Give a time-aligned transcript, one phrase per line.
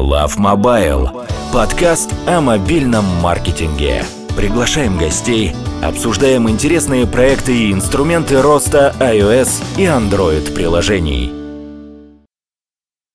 [0.00, 1.28] Love Mobile.
[1.52, 4.02] Подкаст о мобильном маркетинге.
[4.34, 11.32] Приглашаем гостей, обсуждаем интересные проекты и инструменты роста iOS и Android приложений.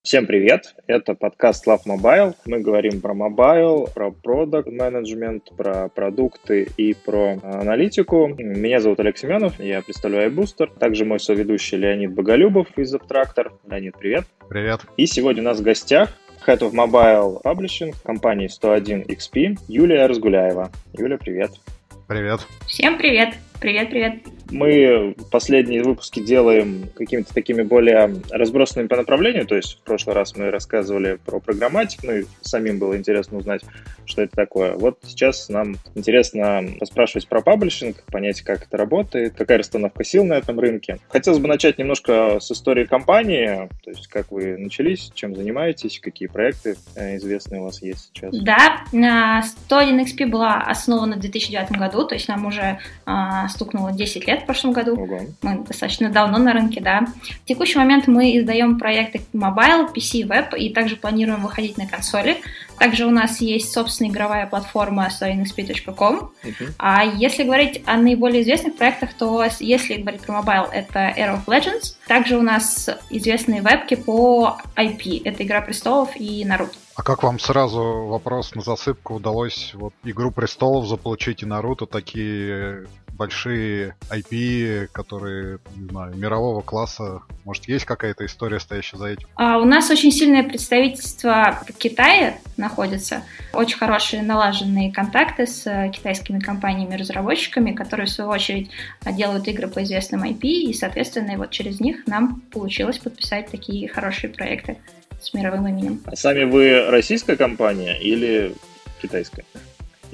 [0.03, 0.75] Всем привет!
[0.85, 2.35] Это подкаст Love Mobile.
[2.45, 8.27] Мы говорим про mobile, про product management, про продукты и про аналитику.
[8.27, 10.69] Меня зовут Олег Семенов, я представляю iBooster.
[10.77, 13.53] Также мой соведущий Леонид Боголюбов из AppTractor.
[13.67, 14.25] Леонид, привет!
[14.47, 14.81] Привет!
[14.97, 16.11] И сегодня у нас в гостях
[16.45, 20.71] Head of Mobile Publishing компании 101 XP Юлия Разгуляева.
[20.93, 21.51] Юля, привет!
[22.07, 22.41] Привет!
[22.67, 23.33] Всем привет!
[23.65, 24.13] Привет, привет!
[24.51, 30.35] Мы последние выпуски делаем какими-то такими более разбросанными по направлению, то есть в прошлый раз
[30.35, 33.63] мы рассказывали про программатик, ну и самим было интересно узнать,
[34.05, 34.75] что это такое.
[34.75, 40.33] Вот сейчас нам интересно поспрашивать про паблишинг, понять, как это работает, какая расстановка сил на
[40.33, 40.99] этом рынке.
[41.09, 46.27] Хотелось бы начать немножко с истории компании, то есть как вы начались, чем занимаетесь, какие
[46.27, 48.37] проекты э, известные у вас есть сейчас.
[48.41, 54.27] Да, 101 XP была основана в 2009 году, то есть нам уже а, стукнуло 10
[54.27, 54.93] лет в прошлом году.
[54.93, 55.21] Ого.
[55.41, 57.05] Мы достаточно давно на рынке, да.
[57.43, 62.37] В текущий момент мы издаем проекты mobile, PC, веб и также планируем выходить на консоли.
[62.77, 66.31] Также у нас есть собственная игровая платформа storyxp.com.
[66.43, 66.71] Uh-huh.
[66.77, 71.45] А если говорить о наиболее известных проектах, то если говорить про mobile, это Era of
[71.45, 71.95] Legends.
[72.07, 75.21] Также у нас известные вебки по IP.
[75.23, 76.73] Это Игра престолов и Наруто.
[76.95, 82.87] А как вам сразу вопрос на засыпку удалось вот Игру престолов заполучить и Наруто такие
[83.17, 87.21] большие IP, которые, не знаю, мирового класса.
[87.43, 89.27] Может, есть какая-то история, стоящая за этим?
[89.35, 93.23] А, у нас очень сильное представительство в Китае находится.
[93.53, 98.69] Очень хорошие налаженные контакты с э, китайскими компаниями-разработчиками, которые, в свою очередь,
[99.05, 104.31] делают игры по известным IP, и, соответственно, вот через них нам получилось подписать такие хорошие
[104.31, 104.77] проекты
[105.21, 106.01] с мировым именем.
[106.05, 108.55] А сами вы российская компания или
[109.01, 109.45] китайская?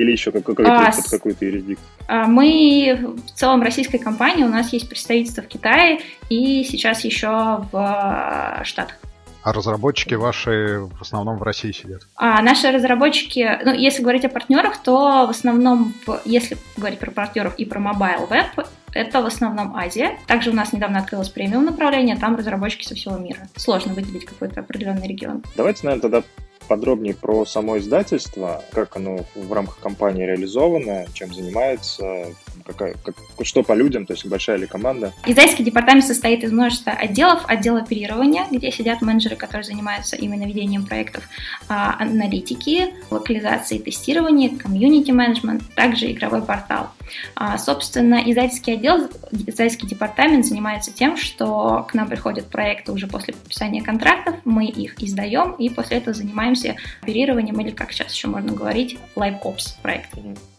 [0.01, 1.87] Или еще какой-то, а, под какую-то юрисдикцию?
[2.07, 7.63] А, мы в целом российская компания, у нас есть представительство в Китае и сейчас еще
[7.71, 8.97] в э, Штатах.
[9.43, 12.01] А разработчики ваши в основном в России сидят?
[12.15, 15.93] А наши разработчики, ну, если говорить о партнерах, то в основном,
[16.25, 20.17] если говорить про партнеров и про mobile web, это в основном Азия.
[20.25, 23.47] Также у нас недавно открылось премиум направление, там разработчики со всего мира.
[23.55, 25.43] Сложно выделить какой-то определенный регион.
[25.55, 26.23] Давайте, наверное, тогда
[26.71, 32.27] подробнее про само издательство, как оно в рамках компании реализовано, чем занимается,
[32.65, 35.13] какая, как, что по людям, то есть большая ли команда?
[35.25, 37.43] Издательский департамент состоит из множества отделов.
[37.47, 41.27] Отдел оперирования, где сидят менеджеры, которые занимаются именно ведением проектов,
[41.67, 46.91] а, аналитики, локализации и тестирования, комьюнити-менеджмент, также игровой портал.
[47.35, 53.33] А, собственно, издательский отдел, издательский департамент занимается тем, что к нам приходят проекты уже после
[53.33, 58.53] подписания контрактов, мы их издаем и после этого занимаемся оперированием или, как сейчас еще можно
[58.53, 60.09] говорить, live ops проект.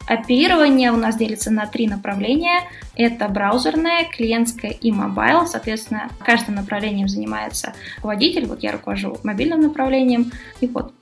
[0.06, 2.60] Оперирование у нас делится на три направления.
[2.96, 5.46] Это браузерное, клиентское и mobile.
[5.46, 8.46] Соответственно, каждым направлением занимается руководитель.
[8.46, 10.32] Вот я руковожу мобильным направлением.
[10.60, 10.92] И вот.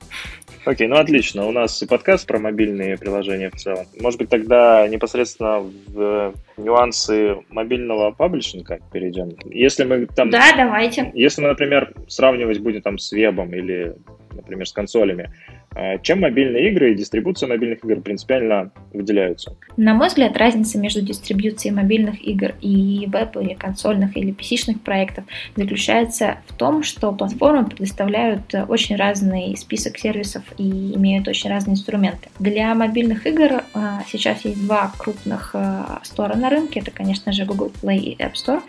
[0.63, 1.47] Окей, ну отлично.
[1.47, 3.87] У нас и подкаст про мобильные приложения в целом.
[3.99, 6.33] Может быть, тогда непосредственно в
[6.63, 9.29] нюансы мобильного паблишинга перейдем.
[9.45, 10.29] Если мы там...
[10.29, 11.11] Да, давайте.
[11.13, 13.95] Если мы, например, сравнивать будем там с вебом или,
[14.33, 15.29] например, с консолями,
[15.73, 19.55] а чем мобильные игры и дистрибуция мобильных игр принципиально выделяются?
[19.77, 25.23] На мой взгляд, разница между дистрибьюцией мобильных игр и веб или консольных или pc проектов
[25.55, 32.29] заключается в том, что платформы предоставляют очень разный список сервисов и имеют очень разные инструменты.
[32.39, 36.79] Для мобильных игр а, сейчас есть два крупных а, стора на рынке.
[36.79, 38.61] Это, конечно же, Google Play и App Store.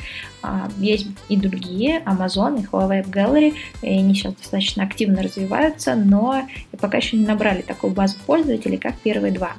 [0.78, 3.54] Есть и другие, Amazon и Huawei App Gallery.
[3.82, 6.48] И они сейчас достаточно активно развиваются, но
[6.80, 9.52] пока еще не набрали такую базу пользователей, как первые два.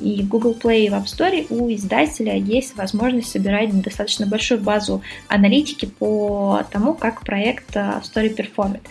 [0.00, 4.60] И в Google Play и в App Store у издателя есть возможность собирать достаточно большую
[4.60, 8.82] базу аналитики по тому, как проект э, в Store перформит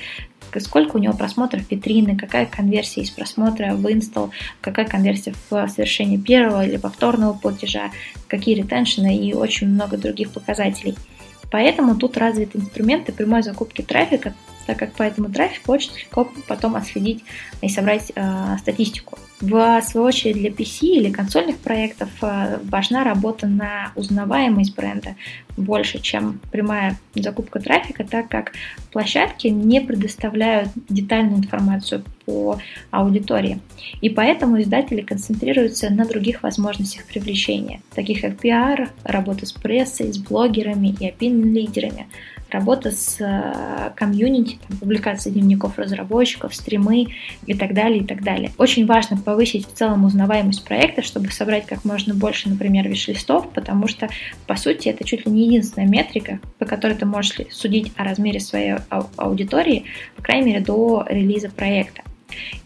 [0.58, 4.31] сколько у него просмотров витрины, какая конверсия из просмотра в инсталл,
[4.62, 7.92] какая конверсия в совершении первого или повторного платежа,
[8.28, 10.96] какие ретеншены и очень много других показателей.
[11.51, 14.34] Поэтому тут развиты инструменты прямой закупки трафика,
[14.68, 17.24] так как по этому трафику очень легко потом отследить
[17.62, 19.18] и собрать э, статистику.
[19.41, 25.15] В свою очередь для PC или консольных проектов э, важна работа на узнаваемость бренда
[25.56, 28.51] больше, чем прямая закупка трафика, так как
[28.91, 32.59] площадки не предоставляют детальную информацию по
[32.91, 33.59] аудитории.
[34.01, 40.18] И поэтому издатели концентрируются на других возможностях привлечения, таких как пиар, работа с прессой, с
[40.18, 42.07] блогерами и опinion-лидерами,
[42.51, 47.07] работа с э, комьюнити, там, публикация дневников разработчиков, стримы
[47.46, 48.51] и так далее, и так далее.
[48.57, 53.88] Очень важно повысить в целом узнаваемость проекта, чтобы собрать как можно больше, например, виш-листов, потому
[53.88, 54.10] что,
[54.48, 58.40] по сути, это чуть ли не единственная метрика, по которой ты можешь судить о размере
[58.40, 58.75] своей
[59.18, 59.86] аудитории,
[60.16, 62.04] по крайней мере, до релиза проекта.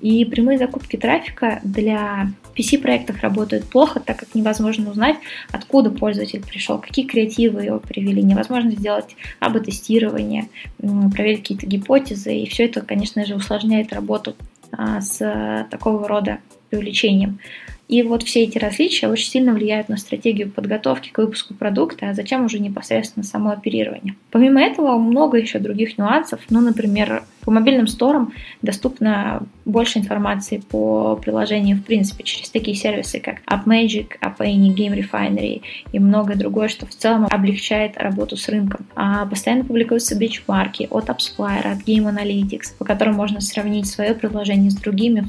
[0.01, 5.17] И прямые закупки трафика для PC-проектов работают плохо, так как невозможно узнать,
[5.51, 8.21] откуда пользователь пришел, какие креативы его привели.
[8.21, 12.35] Невозможно сделать АБ-тестирование, проверить какие-то гипотезы.
[12.35, 14.35] И все это, конечно же, усложняет работу
[14.71, 16.39] а, с такого рода
[16.69, 17.39] привлечением.
[17.87, 22.13] И вот все эти различия очень сильно влияют на стратегию подготовки к выпуску продукта, а
[22.13, 24.15] затем уже непосредственно само оперирование.
[24.31, 26.39] Помимо этого, много еще других нюансов.
[26.49, 33.19] Ну, например, по мобильным сторам доступно больше информации по приложению в принципе через такие сервисы,
[33.19, 38.85] как AppMagic, AppAny, Game Refinery и многое другое, что в целом облегчает работу с рынком.
[38.95, 44.71] А постоянно публикуются бичмарки от AppsFlyer, от Game Analytics, по которым можно сравнить свое приложение
[44.71, 45.27] с другими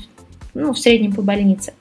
[0.55, 1.73] ну, в среднем по больнице.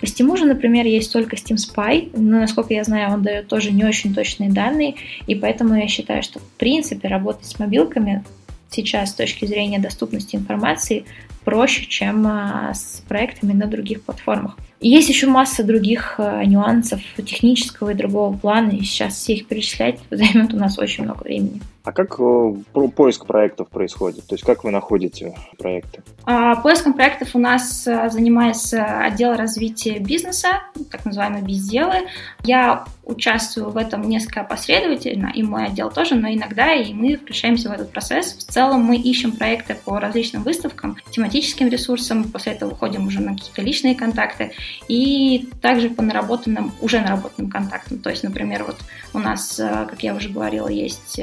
[0.00, 3.70] По Steam же, например, есть только Steam Spy, но, насколько я знаю, он дает тоже
[3.72, 4.94] не очень точные данные,
[5.26, 8.24] и поэтому я считаю, что, в принципе, работать с мобилками
[8.70, 11.04] сейчас с точки зрения доступности информации
[11.44, 14.56] проще, чем а, с проектами на других платформах.
[14.80, 19.98] Есть еще масса других а, нюансов технического и другого плана, и сейчас все их перечислять
[20.10, 21.60] займет у нас очень много времени.
[21.82, 24.26] А как э, поиск проектов происходит?
[24.26, 26.02] То есть как вы находите проекты?
[26.24, 32.08] А, поиском проектов у нас э, занимается отдел развития бизнеса, так называемые безделы.
[32.44, 37.70] Я участвую в этом несколько последовательно, и мой отдел тоже, но иногда и мы включаемся
[37.70, 38.34] в этот процесс.
[38.34, 43.34] В целом мы ищем проекты по различным выставкам, тематическим ресурсам, после этого уходим уже на
[43.34, 44.52] какие-то личные контакты,
[44.86, 47.98] и также по наработанным, уже наработанным контактам.
[47.98, 48.76] То есть, например, вот
[49.14, 51.18] у нас, э, как я уже говорила, есть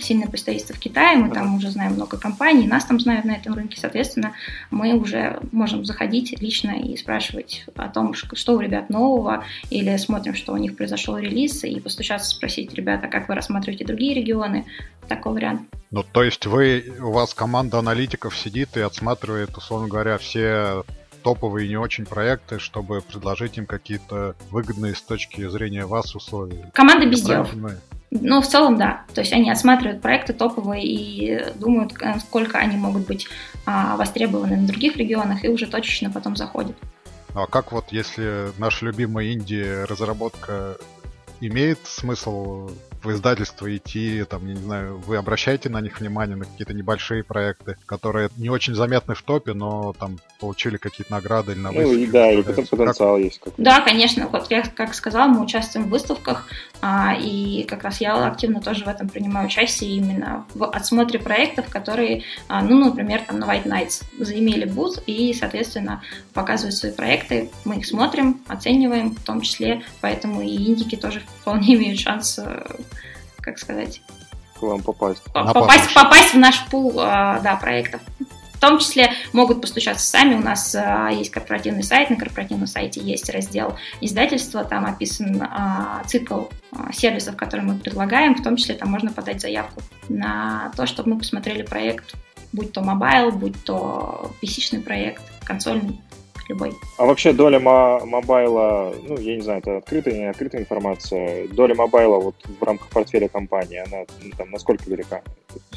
[0.00, 3.54] сильное представительство в Китае, мы там уже знаем много компаний, нас там знают на этом
[3.54, 4.32] рынке, соответственно,
[4.70, 10.34] мы уже можем заходить лично и спрашивать о том, что у ребят нового, или смотрим,
[10.34, 14.66] что у них произошел релиз, и постучаться, спросить, ребята, как вы рассматриваете другие регионы,
[15.08, 15.62] такой вариант.
[15.90, 20.84] Ну, то есть вы, у вас команда аналитиков сидит и отсматривает, условно говоря, все
[21.22, 26.70] топовые и не очень проекты, чтобы предложить им какие-то выгодные с точки зрения вас условия.
[26.74, 27.46] Команда без дел.
[28.10, 29.04] Ну, в целом, да.
[29.14, 33.28] То есть они осматривают проекты топовые и думают, э, сколько они могут быть
[33.66, 36.76] а, востребованы на других регионах, и уже точечно потом заходят.
[37.34, 40.78] А как вот, если наша любимая Индия разработка
[41.40, 42.70] имеет смысл
[43.08, 47.24] в издательство идти, там, я не знаю, вы обращаете на них внимание, на какие-то небольшие
[47.24, 51.92] проекты, которые не очень заметны в топе, но там получили какие-то награды или на Ну
[51.92, 53.24] и да, и потом потенциал как...
[53.24, 53.38] есть.
[53.38, 53.62] Какой-то.
[53.62, 54.28] Да, конечно.
[54.28, 56.46] Вот я, как сказала, мы участвуем в выставках,
[56.80, 61.68] а, и как раз я активно тоже в этом принимаю участие именно в отсмотре проектов,
[61.70, 66.02] которые, а, ну, например, там на White Nights заимели буз и, соответственно,
[66.34, 67.50] показывают свои проекты.
[67.64, 72.66] Мы их смотрим, оцениваем, в том числе, поэтому и индики тоже вполне имеют шанс, э,
[73.40, 74.02] как сказать,
[74.58, 75.22] к вам попасть.
[75.32, 78.00] Попасть, попасть в наш пул а, да, проектов.
[78.52, 80.34] В том числе могут постучаться сами.
[80.34, 86.02] У нас а, есть корпоративный сайт, на корпоративном сайте есть раздел издательства, там описан а,
[86.06, 88.34] цикл а, сервисов, которые мы предлагаем.
[88.34, 92.16] В том числе там можно подать заявку на то, чтобы мы посмотрели проект,
[92.52, 96.00] будь то mobile, будь то PC-шный проект, консольный
[96.48, 96.72] любой.
[96.96, 102.18] А вообще доля мобайла, ну, я не знаю, это открытая, не открытая информация, доля мобайла
[102.18, 105.22] вот в рамках портфеля компании, она ну, там насколько велика?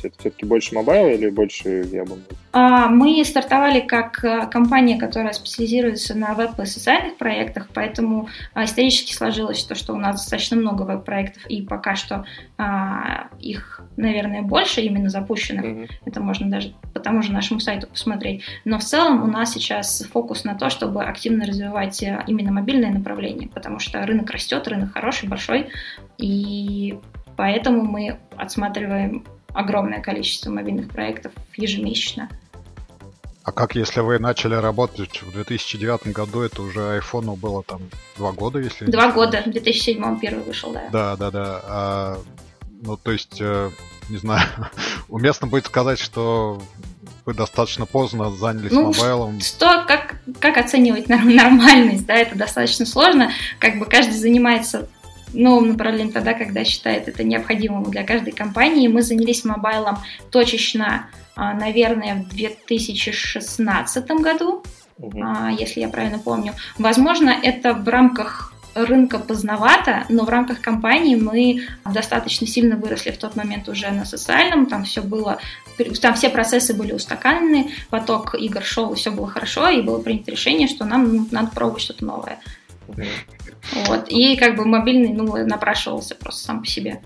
[0.04, 2.18] Это все-таки больше мобайла или больше веба?
[2.54, 8.66] А, мы стартовали как э, компания, которая специализируется на веб и социальных проектах, поэтому а,
[8.66, 12.25] исторически сложилось то, что у нас достаточно много веб-проектов, и пока что
[12.63, 15.65] а, их, наверное, больше именно запущенных.
[15.65, 15.89] Mm-hmm.
[16.06, 18.44] Это можно даже по тому же нашему сайту посмотреть.
[18.65, 22.91] Но в целом у нас сейчас фокус на то, чтобы активно развивать э, именно мобильное
[22.91, 25.70] направление, потому что рынок растет, рынок хороший, большой,
[26.20, 27.00] и
[27.36, 32.30] поэтому мы отсматриваем огромное количество мобильных проектов ежемесячно.
[33.44, 37.82] А как если вы начали работать в 2009 году, это уже айфону было там
[38.18, 40.89] два года, если Два года, в 2007 первый вышел, да.
[40.91, 41.62] Да, да, да.
[41.63, 42.18] А,
[42.82, 43.70] ну, то есть, э,
[44.10, 44.48] не знаю,
[45.10, 46.62] уместно будет сказать, что
[47.26, 49.40] вы достаточно поздно занялись ну, мобайлом.
[49.40, 53.32] Что, как, как оценивать нормальность, да, это достаточно сложно.
[53.60, 54.90] Как бы каждый занимается
[55.34, 58.88] новым направлением тогда, когда считает это необходимым для каждой компании.
[58.88, 64.64] Мы занялись мобайлом точечно, а, наверное, в 2016 году,
[64.98, 65.24] угу.
[65.58, 66.54] если я правильно помню.
[66.78, 73.18] Возможно, это в рамках рынка поздновато, но в рамках компании мы достаточно сильно выросли в
[73.18, 75.40] тот момент уже на социальном, там все было,
[76.01, 80.32] там все процессы были устаканены, поток игр шел, и все было хорошо, и было принято
[80.32, 82.40] решение, что нам ну, надо пробовать что-то новое.
[82.88, 84.10] Вот.
[84.10, 87.01] И как бы мобильный, ну, напрашивался просто сам по себе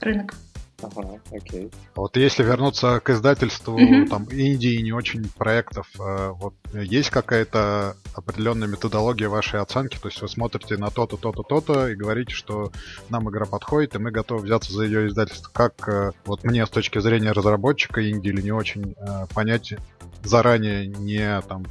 [0.00, 0.34] рынок.
[0.80, 1.70] Ага, окей.
[1.96, 4.08] А вот если вернуться к издательству mm-hmm.
[4.08, 9.98] там Индии не очень проектов, э, вот есть какая-то определенная методология вашей оценки?
[10.00, 12.70] То есть вы смотрите на то-то, то-то, то-то и говорите, что
[13.08, 15.50] нам игра подходит, и мы готовы взяться за ее издательство.
[15.52, 19.74] Как э, вот мне с точки зрения разработчика Индии или не очень э, понять
[20.22, 21.64] заранее, не там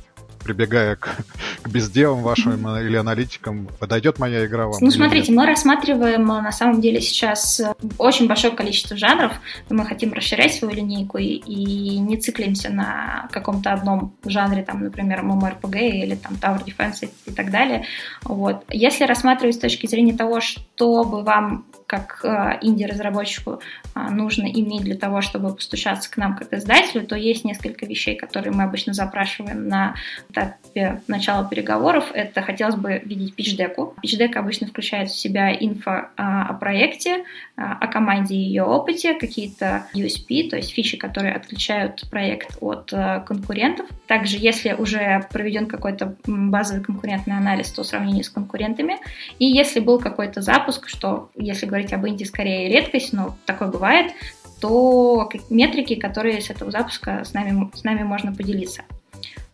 [0.47, 1.09] прибегая к,
[1.61, 4.77] к безделам вашим или аналитикам, подойдет моя игра вам?
[4.79, 5.37] Ну, смотрите, нет?
[5.41, 9.33] мы рассматриваем э, на самом деле сейчас э, очень большое количество жанров.
[9.69, 15.21] Мы хотим расширять свою линейку и, и не циклимся на каком-то одном жанре, там, например,
[15.23, 17.85] MMORPG или там Tower Defense и так далее.
[18.23, 18.63] Вот.
[18.69, 23.61] Если рассматривать с точки зрения того, что бы вам как э, инди-разработчику
[23.95, 28.15] э, нужно иметь для того, чтобы постучаться к нам как издателю, то есть несколько вещей,
[28.15, 29.95] которые мы обычно запрашиваем на
[30.29, 32.11] этапе начала переговоров.
[32.13, 33.95] Это хотелось бы видеть пич-деку.
[34.01, 37.23] Пич-дек обычно включает в себя инфо э, о проекте,
[37.55, 42.93] о команде и ее опыте, какие-то USP, то есть фичи, которые отличают проект от
[43.25, 43.87] конкурентов.
[44.05, 48.97] Также, если уже проведен какой-то базовый конкурентный анализ, то сравнение с конкурентами.
[49.39, 53.69] И если был какой-то запуск, что, если говорить говорить об Индии скорее редкость, но такое
[53.69, 54.11] бывает,
[54.59, 58.83] то метрики, которые с этого запуска с нами, с нами можно поделиться.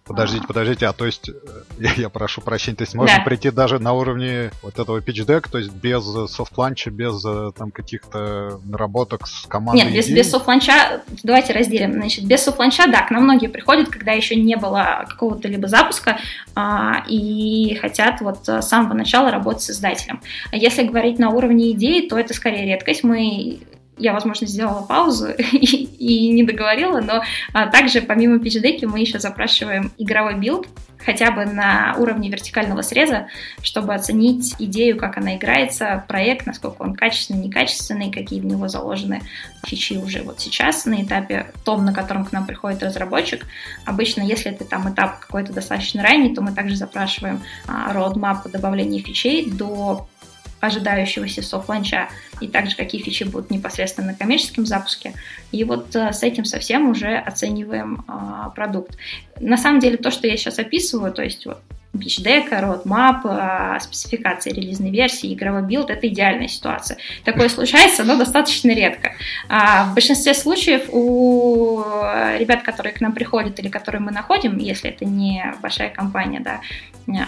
[0.05, 1.29] Подождите, подождите, а то есть,
[1.79, 3.24] я, я прошу прощения, то есть можно да.
[3.24, 7.72] прийти даже на уровне вот этого pitch deck, то есть без софт-ланча, без э, там
[7.72, 9.83] каких-то наработок с командой?
[9.83, 14.12] Нет, без, без софт-ланча, давайте разделим, значит, без софт-ланча, да, к нам многие приходят, когда
[14.12, 16.19] еще не было какого-то либо запуска
[16.55, 20.22] а, и хотят вот с самого начала работать с издателем.
[20.51, 23.60] А если говорить на уровне идеи, то это скорее редкость, мы
[23.97, 27.23] я, возможно, сделала паузу и, и не договорила, но
[27.53, 33.27] а, также помимо PGDeck мы еще запрашиваем игровой билд, хотя бы на уровне вертикального среза,
[33.62, 39.21] чтобы оценить идею, как она играется, проект, насколько он качественный, некачественный, какие в него заложены
[39.65, 43.45] фичи уже вот сейчас на этапе том, на котором к нам приходит разработчик.
[43.85, 49.01] Обычно, если это там этап какой-то достаточно ранний, то мы также запрашиваем а, roadmap добавления
[49.01, 50.07] фичей до
[50.63, 55.13] ожидающегося софт-ланча, и также какие фичи будут непосредственно на коммерческом запуске.
[55.51, 58.98] И вот э, с этим совсем уже оцениваем а, продукт.
[59.39, 61.60] На самом деле то, что я сейчас описываю, то есть вот
[61.97, 66.97] pitch deck а, roadmap, а, спецификации релизной версии, игровой билд— это идеальная ситуация.
[67.23, 69.13] Такое случается, но достаточно редко.
[69.47, 71.83] А, в большинстве случаев у
[72.38, 76.62] ребят, которые к нам приходят или которые мы находим, если это не большая компания, да,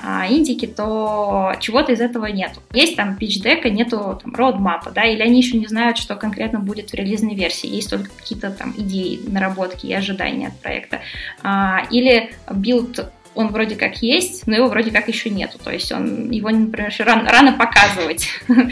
[0.03, 2.61] а индики, то чего-то из этого нету.
[2.73, 6.15] Есть там pitch deck а, нету там roadmap, да, или они еще не знают, что
[6.15, 11.01] конкретно будет в релизной версии, есть только какие-то там идеи, наработки и ожидания от проекта.
[11.43, 15.57] А, или билд он вроде как есть, но его вроде как еще нету.
[15.63, 18.29] То есть он его, например, рано, рано показывать.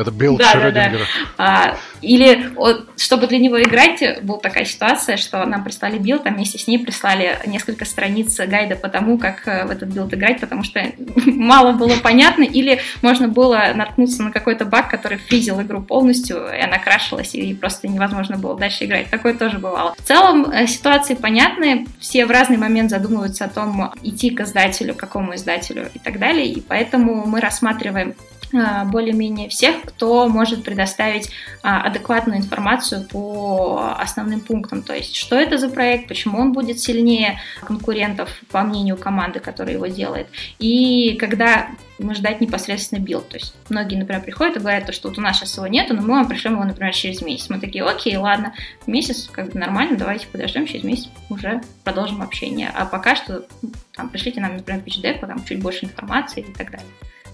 [0.00, 0.98] Это билд да, Шрёдингера.
[0.98, 0.98] Да,
[1.36, 1.44] да.
[1.72, 2.50] А, или
[2.96, 6.78] чтобы для него играть, была такая ситуация, что нам прислали билд, а вместе с ней
[6.78, 10.80] прислали несколько страниц гайда по тому, как э, в этот билд играть, потому что
[11.26, 16.60] мало было понятно, или можно было наткнуться на какой-то баг, который фризил игру полностью, и
[16.60, 19.10] она крашилась, и просто невозможно было дальше играть.
[19.10, 19.94] Такое тоже бывало.
[19.98, 24.94] В целом э, ситуации понятны, все в разный момент задумываются о том, идти к издателю,
[24.94, 28.14] какому издателю и так далее, и поэтому мы рассматриваем
[28.52, 31.30] более-менее всех, кто может предоставить
[31.62, 34.82] а, адекватную информацию по основным пунктам.
[34.82, 39.74] То есть, что это за проект, почему он будет сильнее конкурентов, по мнению команды, которая
[39.74, 40.28] его делает,
[40.58, 43.28] и когда мы ждать непосредственно билд.
[43.28, 46.00] То есть многие, например, приходят и говорят, что вот у нас сейчас его нету, но
[46.00, 47.50] мы вам пришлем его, например, через месяц.
[47.50, 48.54] Мы такие, окей, ладно,
[48.86, 52.72] месяц как бы нормально, давайте подождем, через месяц уже продолжим общение.
[52.74, 53.46] А пока что
[53.94, 56.88] там, пришлите нам, например, pitch там чуть больше информации и так далее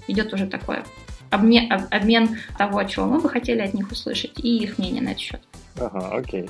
[0.08, 0.84] идет уже такое
[1.30, 5.20] обмен, обмен того, чего мы бы хотели от них услышать, и их мнение на этот
[5.20, 5.40] счет.
[5.78, 6.48] Ага, окей.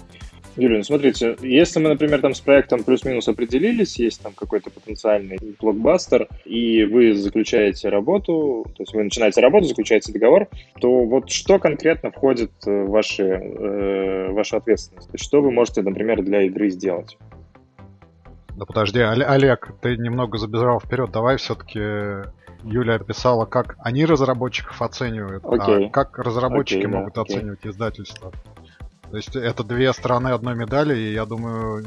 [0.56, 5.38] Юлия, ну смотрите, если мы, например, там с проектом плюс-минус определились, есть там какой-то потенциальный
[5.60, 10.48] блокбастер, и вы заключаете работу, то есть вы начинаете работу, заключаете договор,
[10.80, 15.08] то вот что конкретно входит в ваши, э, вашу ответственность?
[15.08, 17.18] То есть что вы можете, например, для игры сделать?
[18.56, 21.10] Да подожди, Олег, ты немного забежал вперед.
[21.12, 21.78] Давай все-таки
[22.66, 25.86] Юля описала, как они разработчиков оценивают, okay.
[25.86, 27.24] а как разработчики okay, могут да, okay.
[27.24, 28.32] оценивать издательство.
[29.10, 31.86] То есть это две стороны одной медали, и я думаю,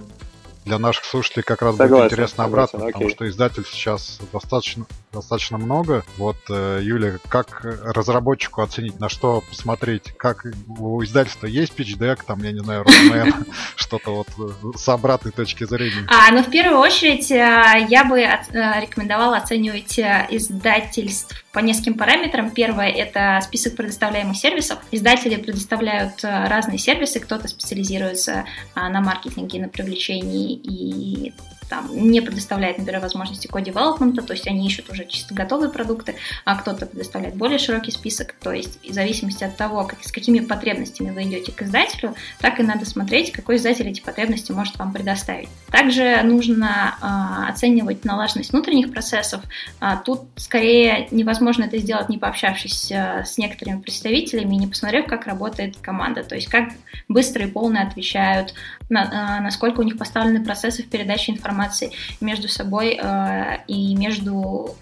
[0.65, 2.93] для наших слушателей как раз согласен, будет интересно согласен, обратно, окей.
[2.93, 6.03] потому что издатель сейчас достаточно, достаточно много.
[6.17, 10.13] Вот, э, Юля, как разработчику оценить, на что посмотреть?
[10.17, 15.31] Как у издательства есть pitch там, я не знаю, roadmap, что-то вот э, с обратной
[15.31, 16.05] точки зрения?
[16.07, 22.51] А, ну, в первую очередь, э, я бы рекомендовала оценивать издательств по нескольким параметрам.
[22.51, 24.79] Первое– это список предоставляемых сервисов.
[24.91, 31.33] Издатели предоставляют разные сервисы, кто-то специализируется на маркетинге, на привлечении и
[31.69, 36.55] там, не предоставляет, например, возможности ко-девелопмента, то есть они ищут уже чисто готовые продукты, а
[36.55, 41.11] кто-то предоставляет более широкий список, то есть в зависимости от того, как, с какими потребностями
[41.11, 45.49] вы идете к издателю, так и надо смотреть, какой издатель эти потребности может вам предоставить.
[45.71, 49.41] Также нужно э, оценивать налаженность внутренних процессов.
[49.79, 55.05] А, тут скорее невозможно это сделать, не пообщавшись э, с некоторыми представителями и не посмотрев,
[55.05, 56.69] как работает команда, то есть как
[57.07, 58.55] быстро и полно отвечают,
[58.89, 63.95] на, э, насколько у них поставлены процессы в передаче информации информации между собой э, и
[63.95, 64.75] между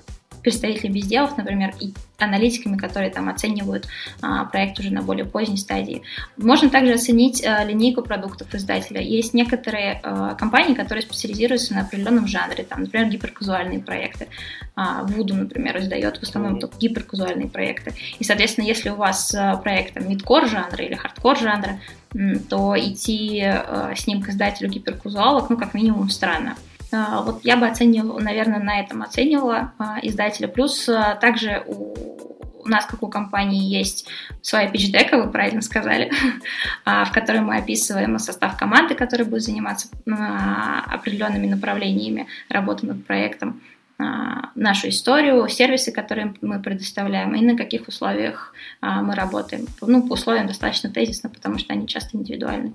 [0.48, 3.86] представителями безделов, например, и аналитиками, которые там оценивают
[4.22, 6.04] а, проект уже на более поздней стадии.
[6.38, 9.01] Можно также оценить а, линейку продуктов издателя.
[9.01, 14.30] Есть некоторые а, компании, которые специализируются на определенном жанре, там, например, гиперказуальные проекты.
[14.74, 17.94] А, Voodoo, например, издает в основном только гиперказуальные проекты.
[18.18, 21.82] И, соответственно, если у вас а, проект там, мидкор жанра или хардкор жанра,
[22.50, 26.56] то идти а, с ним к издателю гиперказуалок, ну, как минимум, странно.
[26.91, 30.48] А, вот я бы оценивала, наверное, на этом оценивала а, издателя.
[30.48, 32.17] Плюс а, также у
[32.60, 34.10] у нас, как у компании, есть
[34.41, 36.12] своя pitch-дека, вы правильно сказали,
[36.86, 43.62] в которой мы описываем состав команды, которая будет заниматься определенными направлениями работы над проектом,
[43.98, 49.67] нашу историю, сервисы, которые мы предоставляем, и на каких условиях мы работаем.
[49.79, 52.74] Ну, по условиям достаточно тезисно, потому что они часто индивидуальны.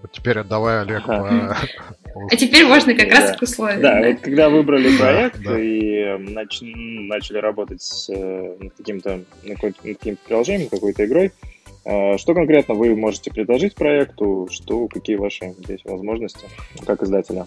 [0.00, 1.04] Вот теперь отдавай Олег.
[2.30, 3.82] А теперь можно как раз к условиям.
[3.82, 9.20] Да, вот когда выбрали проект и начали работать с э, каким-то
[9.82, 11.32] каким приложением, какой-то игрой,
[11.84, 16.46] э, что конкретно вы можете предложить проекту, что, какие ваши здесь возможности
[16.86, 17.46] как издателя?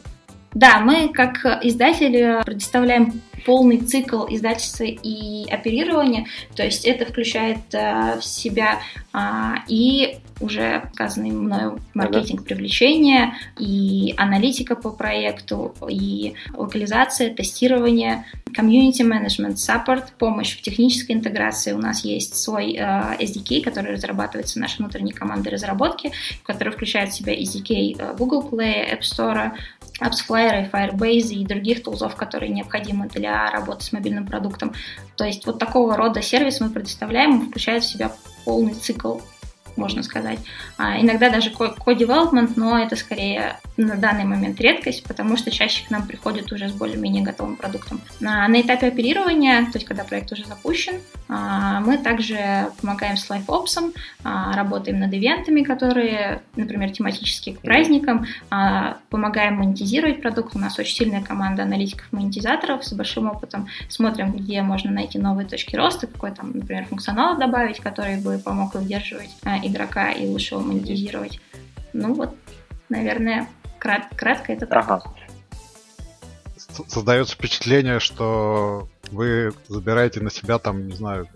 [0.53, 8.17] Да, мы как издатели предоставляем полный цикл издательства и оперирования, то есть это включает э,
[8.19, 8.79] в себя
[9.13, 19.01] а, и уже сказанный мною маркетинг привлечения, и аналитика по проекту, и локализация, тестирование, комьюнити
[19.01, 21.73] менеджмент, саппорт, помощь в технической интеграции.
[21.73, 26.11] У нас есть свой э, SDK, который разрабатывается нашей внутренней командой разработки,
[26.43, 29.51] который включает в себя SDK э, Google Play, App Store,
[29.99, 34.73] AppsFlyer, Firebase и других тулзов, которые необходимы для работы с мобильным продуктом.
[35.15, 38.11] То есть вот такого рода сервис мы предоставляем, включает в себя
[38.45, 39.19] полный цикл
[39.75, 40.39] можно сказать.
[40.77, 45.89] А иногда даже ко-девелопмент, но это скорее на данный момент редкость, потому что чаще к
[45.89, 48.01] нам приходят уже с более-менее готовым продуктом.
[48.19, 50.95] На, на этапе оперирования, то есть когда проект уже запущен,
[51.29, 58.25] а, мы также помогаем с лайфопсом, а, работаем над ивентами, которые, например, тематические к праздникам,
[58.49, 60.55] а, помогаем монетизировать продукт.
[60.55, 63.69] У нас очень сильная команда аналитиков-монетизаторов с большим опытом.
[63.87, 68.75] Смотрим, где можно найти новые точки роста, какой там, например, функционал добавить, который бы помог
[68.75, 69.29] удерживать
[69.63, 71.39] игрока и лучше его монетизировать.
[71.93, 72.35] Ну вот,
[72.89, 73.47] наверное,
[73.79, 74.83] крат, кратко это так.
[74.85, 75.03] Ага.
[76.87, 81.27] Создается впечатление, что вы забираете на себя там, не знаю,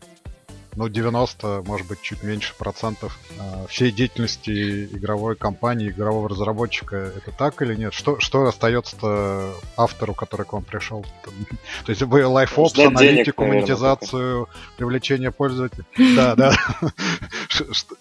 [0.76, 6.96] ну, 90, может быть, чуть меньше процентов э, всей деятельности игровой компании, игрового разработчика.
[6.96, 7.94] Это так или нет?
[7.94, 11.06] Что, что остается автору, который к вам пришел?
[11.86, 15.86] То есть вы лайфопс, аналитику, денег, монетизацию, привлечение пользователей.
[16.16, 16.54] Да, да.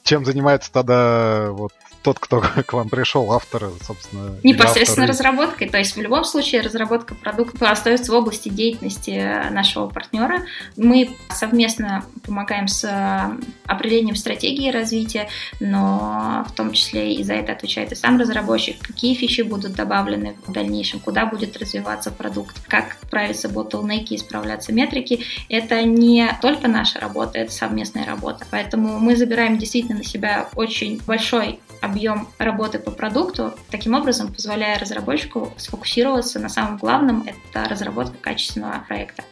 [0.02, 1.72] Чем занимается тогда вот
[2.02, 4.36] тот, кто к вам пришел, автор, собственно.
[4.42, 5.26] Непосредственно автор.
[5.26, 5.68] разработкой.
[5.68, 10.42] То есть в любом случае разработка продукта остается в области деятельности нашего партнера.
[10.76, 15.28] Мы совместно помогаем с э, определением стратегии развития,
[15.60, 20.36] но в том числе и за это отвечает и сам разработчик, какие фичи будут добавлены
[20.46, 25.24] в дальнейшем, куда будет развиваться продукт, как правиться ботлнеки, исправляться метрики.
[25.48, 28.44] Это не только наша работа, это совместная работа.
[28.50, 34.78] Поэтому мы забираем действительно на себя очень большой объем работы по продукту, таким образом позволяя
[34.78, 39.24] разработчику сфокусироваться на самом главном, это разработка качественного проекта.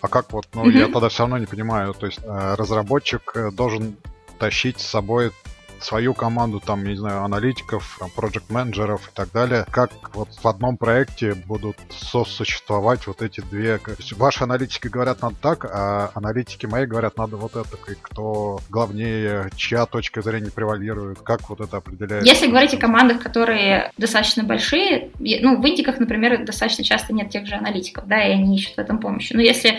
[0.00, 0.78] А как вот, ну, mm-hmm.
[0.78, 3.96] я тогда все равно не понимаю, то есть э, разработчик э, должен
[4.38, 5.32] тащить с собой
[5.80, 9.66] свою команду, там, не знаю, аналитиков, проект-менеджеров и так далее.
[9.70, 13.80] Как вот в одном проекте будут сосуществовать вот эти две...
[14.16, 17.76] Ваши аналитики говорят надо так, а аналитики мои говорят надо вот это.
[17.90, 22.28] И кто главнее, чья точка зрения превалирует, как вот это определяется?
[22.28, 27.46] Если говорить о командах, которые достаточно большие, ну, в индиках, например, достаточно часто нет тех
[27.46, 29.32] же аналитиков, да, и они ищут в этом помощи.
[29.32, 29.78] Но если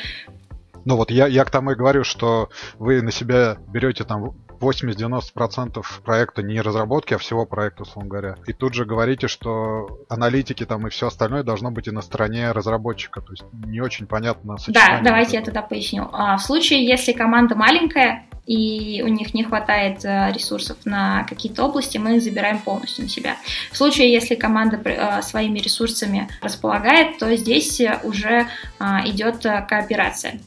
[0.86, 5.84] ну вот я, я к тому и говорю, что вы на себя берете там 80-90%
[6.04, 8.36] проекта не разработки, а всего проекта, условно говоря.
[8.46, 12.52] И тут же говорите, что аналитики там и все остальное должно быть и на стороне
[12.52, 13.22] разработчика.
[13.22, 16.10] То есть не очень понятно Да, давайте я тогда поясню.
[16.12, 21.64] А, в случае, если команда маленькая, и у них не хватает э, ресурсов на какие-то
[21.66, 23.38] области, мы забираем полностью на себя.
[23.72, 28.48] В случае, если команда э, своими ресурсами располагает, то здесь уже
[28.80, 30.40] а, идет кооперация.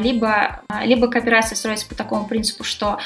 [0.00, 2.98] Либо, либо кооперация строится по такому принципу, что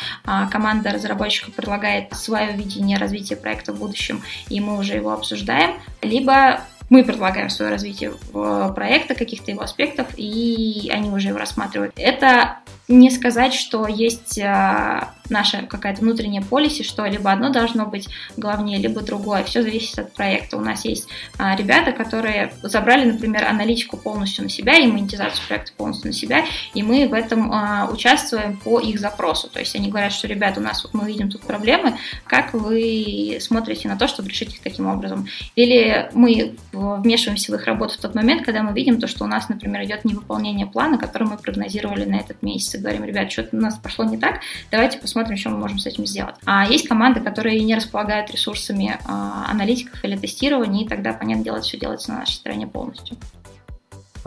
[0.50, 6.60] команда разработчиков предлагает свое видение развития проекта в будущем, и мы уже его обсуждаем, либо
[6.90, 11.92] мы предлагаем свое развитие проекта, каких-то его аспектов, и они уже его рассматривают.
[11.96, 12.58] Это
[12.88, 18.78] не сказать, что есть а, наша какая-то внутренняя полиси, что либо одно должно быть главнее,
[18.78, 19.44] либо другое.
[19.44, 20.56] Все зависит от проекта.
[20.56, 25.72] У нас есть а, ребята, которые забрали, например, аналитику полностью на себя и монетизацию проекта
[25.76, 29.48] полностью на себя, и мы в этом а, участвуем по их запросу.
[29.48, 33.38] То есть они говорят, что, ребята, у нас вот мы видим тут проблемы, как вы
[33.40, 35.26] смотрите на то, чтобы решить их таким образом?
[35.54, 39.28] Или мы вмешиваемся в их работу в тот момент, когда мы видим то, что у
[39.28, 43.56] нас, например, идет невыполнение плана, который мы прогнозировали на этот месяц и говорим, ребят, что-то
[43.56, 46.34] у нас пошло не так, давайте посмотрим, что мы можем с этим сделать.
[46.44, 51.60] А есть команды, которые не располагают ресурсами а, аналитиков или тестирования, и тогда, понятное дело,
[51.60, 53.16] все делается на нашей стороне полностью.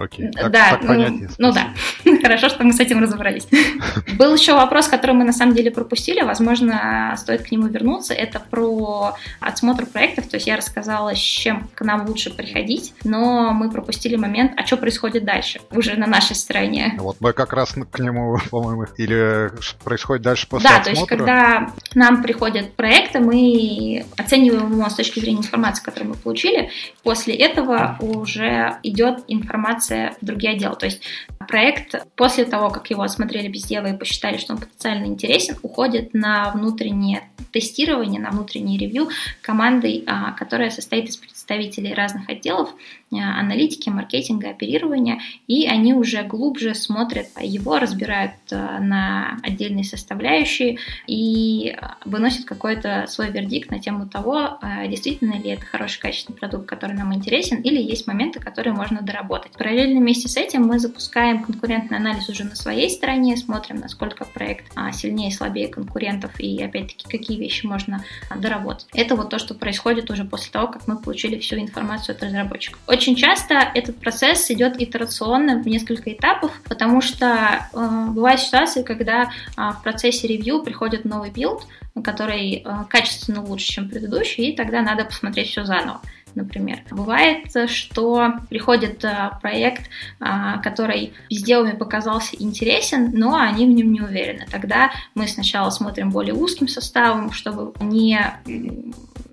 [0.04, 0.32] Окей.
[0.32, 1.74] Так, да, так ну, ну да.
[2.22, 3.48] Хорошо, что мы с этим разобрались.
[4.18, 8.14] Был еще вопрос, который мы на самом деле пропустили, возможно, стоит к нему вернуться.
[8.14, 10.28] Это про отсмотр проектов.
[10.28, 14.66] То есть я рассказала, с чем к нам лучше приходить, но мы пропустили момент, а
[14.66, 16.96] что происходит дальше, уже на нашей стороне.
[16.98, 19.52] Вот мы как раз к нему, по-моему, или
[19.84, 20.94] происходит дальше после Да, отсмотра?
[20.94, 26.16] то есть когда нам приходят проекты, мы оцениваем его с точки зрения информации, которую мы
[26.16, 26.70] получили.
[27.04, 30.76] После этого уже идет информация интеграция в другие отделы.
[30.76, 31.02] То есть
[31.48, 36.14] проект после того, как его осмотрели без дела и посчитали, что он потенциально интересен, уходит
[36.14, 39.10] на внутреннее тестирование, на внутреннее ревью
[39.42, 41.18] командой, а, которая состоит из
[41.52, 42.74] представителей разных отделов,
[43.12, 50.78] Э, аналитики, маркетинга, оперирования, и они уже глубже смотрят его, разбирают э, на отдельные составляющие
[51.08, 56.68] и э, выносят какой-то свой вердикт на тему того, действительно ли это хороший качественный продукт,
[56.68, 59.52] который нам интересен, или есть моменты, которые можно доработать.
[59.54, 64.72] Параллельно вместе с этим мы запускаем конкурентный анализ уже на своей стороне, смотрим, насколько проект
[64.94, 68.04] сильнее и слабее конкурентов, и опять-таки, какие вещи можно
[68.36, 68.88] доработать.
[68.94, 72.80] Это вот то, что происходит уже после того, как мы получили всю информацию от разработчиков.
[72.88, 79.24] Очень часто этот процесс идет итерационно в несколько этапов, потому что э, бывают ситуации, когда
[79.24, 81.66] э, в процессе ревью приходит новый билд,
[82.04, 86.02] который э, качественно лучше, чем предыдущий, и тогда надо посмотреть все заново
[86.36, 86.80] например.
[86.90, 94.02] Бывает, что приходит а, проект, а, который безделами показался интересен, но они в нем не
[94.02, 94.46] уверены.
[94.50, 98.20] Тогда мы сначала смотрим более узким составом, чтобы не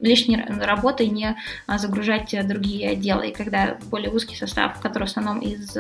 [0.01, 3.29] лишней работой не а, загружать другие отделы.
[3.29, 5.77] И когда более узкий состав, который в основном из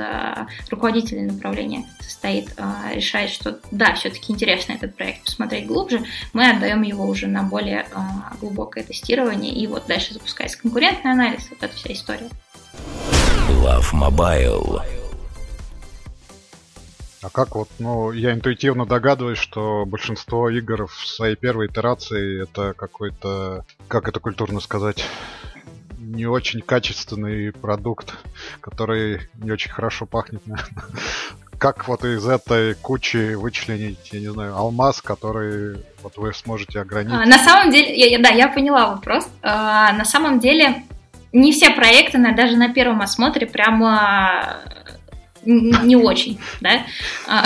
[0.70, 2.54] руководителей направления состоит,
[2.92, 7.86] решает, что да, все-таки интересно этот проект посмотреть глубже, мы отдаем его уже на более
[8.40, 12.28] глубокое тестирование, и вот дальше запускается конкурентная анализ, вот эта вся история.
[13.62, 14.97] Love Mobile.
[17.20, 22.74] А как вот, ну, я интуитивно догадываюсь, что большинство игр в своей первой итерации это
[22.74, 25.04] какой-то, как это культурно сказать,
[25.98, 28.14] не очень качественный продукт,
[28.60, 30.84] который не очень хорошо пахнет, наверное.
[31.58, 37.18] Как вот из этой кучи вычленить, я не знаю, алмаз, который вот вы сможете ограничить?
[37.18, 39.28] А, на самом деле, я, да, я поняла вопрос.
[39.42, 40.84] А, на самом деле,
[41.32, 44.60] не все проекты, даже на первом осмотре, прямо
[45.44, 46.84] не очень, да.
[47.26, 47.44] А,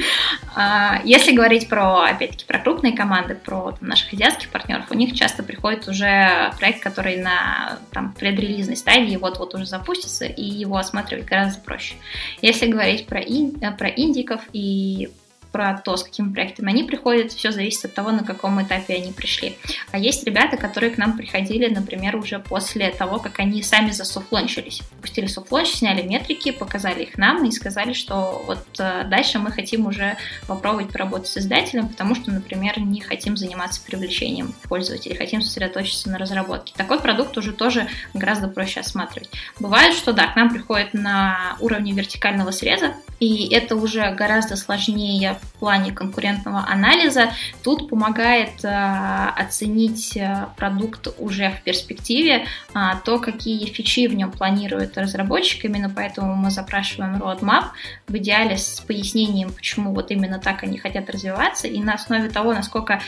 [0.56, 5.14] а, если говорить про, опять-таки, про крупные команды, про там, наших азиатских партнеров, у них
[5.14, 11.26] часто приходит уже проект, который на там, предрелизной стадии вот-вот уже запустится, и его осматривать
[11.26, 11.94] гораздо проще.
[12.42, 15.10] Если говорить про, ин, про индиков и
[15.52, 19.12] про то, с какими проектами они приходят, все зависит от того, на каком этапе они
[19.12, 19.56] пришли.
[19.90, 24.82] А есть ребята, которые к нам приходили, например, уже после того, как они сами засофлончились.
[25.00, 29.86] Пустили софлонч, сняли метрики, показали их нам и сказали, что вот э, дальше мы хотим
[29.86, 36.10] уже попробовать поработать с издателем, потому что, например, не хотим заниматься привлечением пользователей, хотим сосредоточиться
[36.10, 36.72] на разработке.
[36.76, 39.30] Такой продукт уже тоже гораздо проще осматривать.
[39.58, 45.38] Бывает, что да, к нам приходит на уровне вертикального среза, и это уже гораздо сложнее
[45.42, 47.30] в плане конкурентного анализа.
[47.62, 48.68] Тут помогает э,
[49.36, 55.90] оценить э, продукт уже в перспективе, э, то, какие фичи в нем планирует разработчик, именно
[55.90, 57.66] поэтому мы запрашиваем roadmap,
[58.08, 62.52] в идеале с пояснением, почему вот именно так они хотят развиваться, и на основе того,
[62.54, 63.00] насколько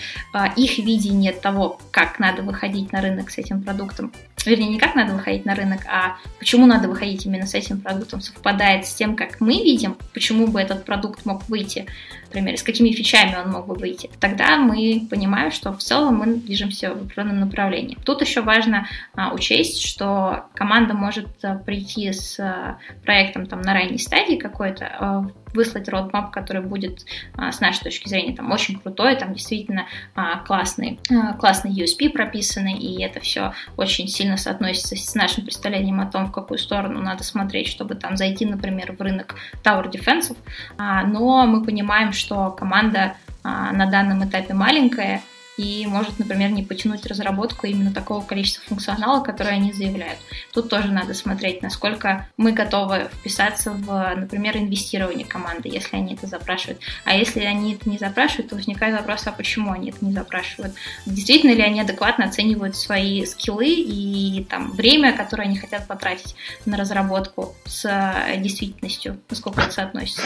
[0.56, 4.12] их видение того, как надо выходить на рынок с этим продуктом,
[4.44, 8.20] вернее, не как надо выходить на рынок, а почему надо выходить именно с этим продуктом,
[8.20, 11.86] совпадает с тем, как мы видим, почему бы этот продукт мог выйти,
[12.32, 16.36] например, с какими фичами он мог бы выйти, тогда мы понимаем, что в целом мы
[16.36, 17.98] движемся в определенном направлении.
[18.04, 23.74] Тут еще важно а, учесть, что команда может а, прийти с а, проектом там, на
[23.74, 28.78] ранней стадии какой-то, а, выслать roadmap, который будет а, с нашей точки зрения там очень
[28.78, 34.96] крутой, там действительно а, классный, а, классный USP прописаны, и это все очень сильно соотносится
[34.96, 39.00] с нашим представлением о том, в какую сторону надо смотреть, чтобы там зайти, например, в
[39.00, 39.34] рынок
[39.64, 40.36] Tower Defense,
[40.78, 45.22] но мы понимаем, что команда на данном этапе маленькая,
[45.56, 50.18] и может, например, не потянуть разработку именно такого количества функционала, который они заявляют.
[50.52, 56.26] Тут тоже надо смотреть, насколько мы готовы вписаться в, например, инвестирование команды, если они это
[56.26, 56.80] запрашивают.
[57.04, 60.74] А если они это не запрашивают, то возникает вопрос, а почему они это не запрашивают?
[61.06, 66.34] Действительно ли они адекватно оценивают свои скиллы и там время, которое они хотят потратить
[66.64, 70.22] на разработку с действительностью, насколько это соотносится?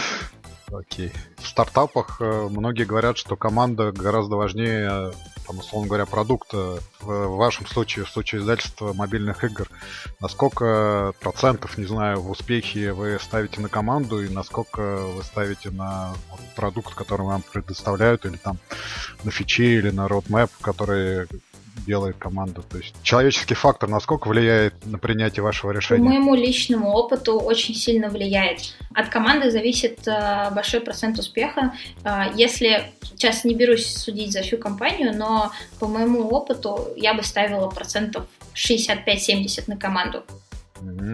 [0.73, 1.13] Окей.
[1.37, 5.13] В стартапах э, многие говорят, что команда гораздо важнее,
[5.47, 6.81] там, условно говоря, продукта.
[7.01, 9.69] В вашем случае, в случае издательства мобильных игр,
[10.21, 16.15] насколько процентов, не знаю, в успехе вы ставите на команду и насколько вы ставите на
[16.57, 18.59] продукт, который вам предоставляют, или там
[19.23, 21.29] на фичи, или на roadmap, который
[21.87, 22.63] делает команда?
[22.63, 26.03] То есть человеческий фактор насколько влияет на принятие вашего решения?
[26.03, 28.61] По моему личному опыту очень сильно влияет.
[28.95, 31.75] От команды зависит э, большой процент успеха.
[32.05, 37.23] Э, если сейчас не берусь судить за всю компанию, но по моему опыту я бы
[37.23, 40.25] ставила процентов 65-70 на команду.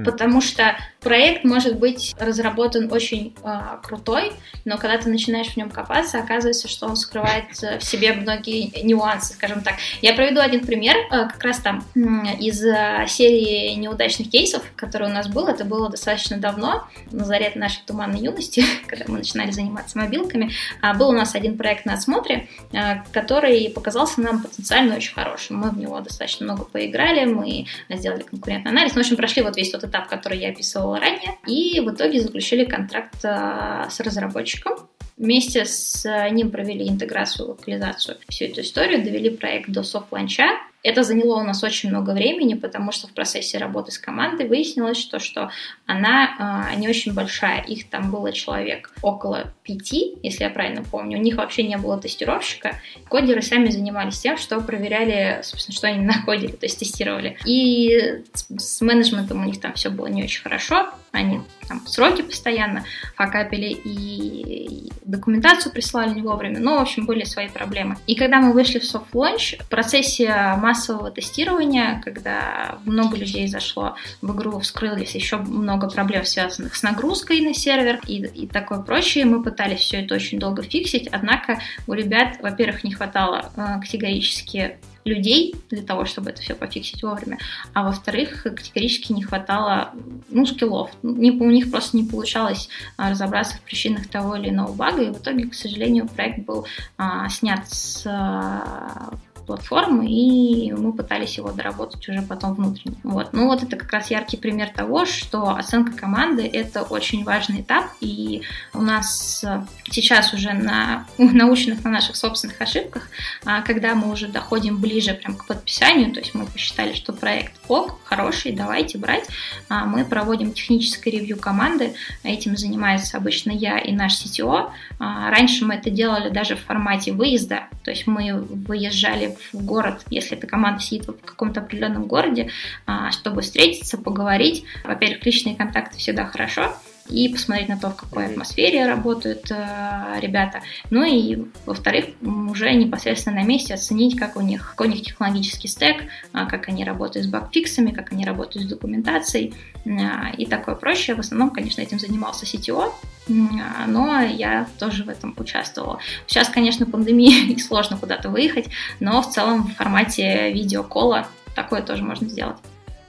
[0.05, 4.33] Потому что проект может быть разработан очень э, крутой,
[4.65, 9.35] но когда ты начинаешь в нем копаться, оказывается, что он скрывает в себе многие нюансы,
[9.35, 9.75] скажем так.
[10.01, 15.13] Я проведу один пример, э, как раз там из э, серии неудачных кейсов, который у
[15.13, 15.47] нас был.
[15.47, 20.51] Это было достаточно давно, на заре нашей туманной юности, когда мы начинали заниматься мобилками.
[20.81, 25.59] А был у нас один проект на отсмотре, э, который показался нам потенциально очень хорошим.
[25.59, 28.95] Мы в него достаточно много поиграли, мы сделали конкурентный анализ.
[28.95, 32.21] Ну, в общем, прошли вот весь тот этап, который я описывала ранее, и в итоге
[32.21, 34.89] заключили контракт э, с разработчиком.
[35.17, 40.47] Вместе с ним провели интеграцию, локализацию, всю эту историю, довели проект до софт-ланча,
[40.83, 44.99] это заняло у нас очень много времени, потому что в процессе работы с командой выяснилось,
[44.99, 45.51] что, что
[45.87, 47.63] она э, не очень большая.
[47.63, 51.19] Их там было человек около пяти, если я правильно помню.
[51.19, 52.81] У них вообще не было тестировщика.
[53.09, 57.39] Кодеры сами занимались тем, что проверяли, собственно, что они накодили, то есть тестировали.
[57.47, 60.91] И с менеджментом у них там все было не очень хорошо.
[61.13, 62.85] Они там сроки постоянно
[63.17, 66.59] факапили и документацию прислали не вовремя.
[66.59, 67.97] Ну, в общем, были свои проблемы.
[68.07, 74.35] И когда мы вышли в launch, в процессе массового тестирования, когда много людей зашло в
[74.35, 79.27] игру, вскрылись еще много проблем, связанных с нагрузкой на сервер и, и такое прочее.
[79.27, 84.79] Мы пытались все это очень долго фиксить, однако у ребят, во-первых, не хватало э, категорически
[85.05, 87.39] людей для того, чтобы это все пофиксить вовремя,
[87.73, 89.93] а во-вторых, категорически не хватало
[90.29, 90.91] ну, скиллов.
[91.03, 95.11] Не, у них просто не получалось а, разобраться в причинах того или иного бага, и
[95.11, 99.13] в итоге, к сожалению, проект был а, снят с а,
[99.47, 102.97] платформы, и мы пытались его доработать уже потом внутренне.
[103.03, 103.33] Вот.
[103.33, 107.87] Ну вот это как раз яркий пример того, что оценка команды— это очень важный этап,
[108.01, 108.43] и
[108.75, 109.45] у нас
[109.91, 113.09] сейчас уже на научных на наших собственных ошибках,
[113.45, 117.53] а, когда мы уже доходим ближе прям к подписанию, то есть мы посчитали, что проект
[117.69, 119.29] ок, хороший, давайте брать,
[119.69, 124.71] а, мы проводим техническое ревью команды, этим занимается обычно я и наш CTO.
[124.99, 130.03] А, раньше мы это делали даже в формате выезда, то есть мы выезжали в город,
[130.11, 132.51] если эта команда сидит в каком-то определенном городе,
[132.87, 134.65] а, чтобы встретиться, поговорить.
[134.85, 136.75] Во-первых, личные контакты всегда хорошо,
[137.09, 140.63] и посмотреть на то, в какой атмосфере работают э, ребята.
[140.91, 145.69] Ну и, во-вторых, уже непосредственно на месте оценить, как у них, какой у них технологический
[145.69, 149.91] стек, э, как они работают с багфиксами, как они работают с документацией э,
[150.37, 151.17] и такое прочее.
[151.17, 152.93] В основном, конечно, этим занимался CTO,
[153.29, 155.99] но я тоже в этом участвовала.
[156.27, 158.67] Сейчас, конечно, пандемия и сложно куда-то выехать,
[159.01, 162.57] но в целом в формате видеокола такое тоже можно сделать.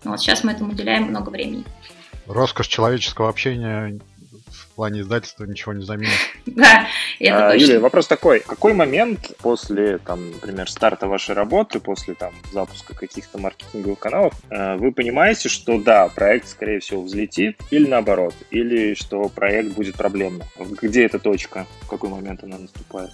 [0.04, 1.64] Вот сейчас мы этому уделяем много времени.
[2.28, 4.00] Роскошь человеческого общения
[4.74, 6.12] в плане издательства ничего не заменит.
[6.46, 6.88] Да,
[7.20, 7.66] это а, точно.
[7.66, 8.42] Юлия, вопрос такой.
[8.42, 14.76] Какой момент после, там, например, старта вашей работы, после там, запуска каких-то маркетинговых каналов, э,
[14.76, 20.48] вы понимаете, что да, проект, скорее всего, взлетит, или наоборот, или что проект будет проблемным?
[20.82, 21.66] Где эта точка?
[21.82, 23.12] В какой момент она наступает?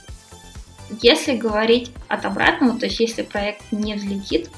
[1.02, 4.50] Если говорить от обратного, то есть если проект не взлетит,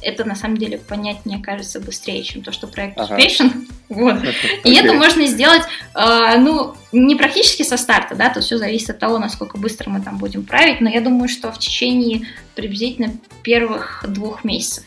[0.00, 3.14] это на самом деле понять, мне кажется, быстрее, чем то, что проект ага.
[3.14, 3.68] успешен.
[3.90, 4.18] Вот.
[4.62, 5.62] И это можно сделать,
[5.96, 10.00] э, ну, не практически со старта, да, то все зависит от того, насколько быстро мы
[10.00, 14.84] там будем править, но я думаю, что в течение приблизительно первых двух месяцев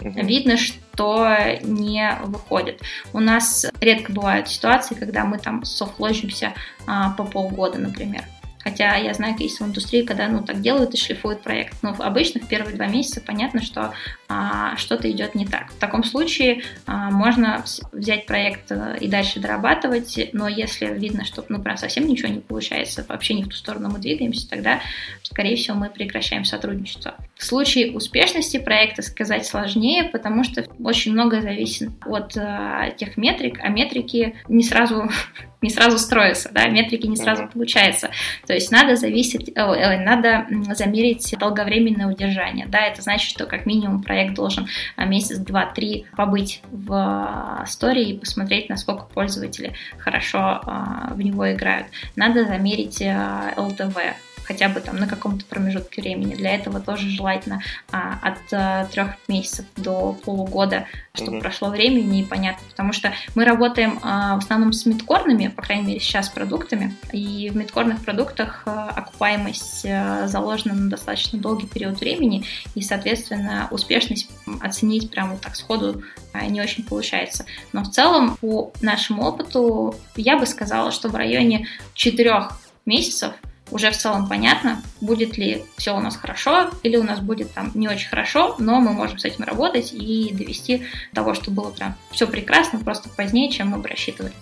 [0.00, 0.20] угу.
[0.24, 1.28] видно, что
[1.62, 2.80] не выходит.
[3.12, 6.54] У нас редко бывают ситуации, когда мы там софтложимся
[6.86, 8.24] а, по полгода, например.
[8.68, 11.82] Хотя я знаю кейсы в индустрии, когда ну, так делают и шлифуют проект.
[11.82, 13.94] Но обычно в первые два месяца понятно, что
[14.28, 15.70] а, что-то идет не так.
[15.70, 21.46] В таком случае а, можно взять проект э, и дальше дорабатывать, но если видно, что
[21.48, 24.80] ну, прям совсем ничего не получается, вообще не в ту сторону мы двигаемся, тогда,
[25.22, 27.14] скорее всего, мы прекращаем сотрудничество.
[27.36, 33.60] В случае успешности проекта сказать сложнее, потому что очень много зависит от а, тех метрик,
[33.62, 35.08] а метрики не сразу
[35.60, 38.10] не сразу строятся, да, метрики не сразу получается.
[38.46, 44.02] То есть надо зависеть, э, надо замерить долговременное удержание, да, это значит, что как минимум
[44.02, 51.14] проект должен а, месяц, два, три побыть в истории и посмотреть, насколько пользователи хорошо э,
[51.14, 51.86] в него играют.
[52.16, 54.14] Надо замерить LTV,
[54.48, 56.34] хотя бы там на каком-то промежутке времени.
[56.34, 57.60] Для этого тоже желательно
[57.92, 61.40] а, от а, трех месяцев до полугода, чтобы mm-hmm.
[61.40, 65.84] прошло времени и понятно, потому что мы работаем а, в основном с мидкорными, по крайней
[65.84, 72.00] мере сейчас продуктами, и в мидкорных продуктах а, окупаемость а, заложена на достаточно долгий период
[72.00, 74.30] времени, и, соответственно, успешность
[74.62, 77.44] оценить прямо так сходу а, не очень получается.
[77.74, 83.34] Но в целом, по нашему опыту, я бы сказала, что в районе четырех месяцев
[83.70, 87.70] уже в целом понятно, будет ли все у нас хорошо, или у нас будет там
[87.74, 91.70] не очень хорошо, но мы можем с этим работать и довести до того, что было
[91.70, 94.32] прям все прекрасно, просто позднее, чем мы бы рассчитывали.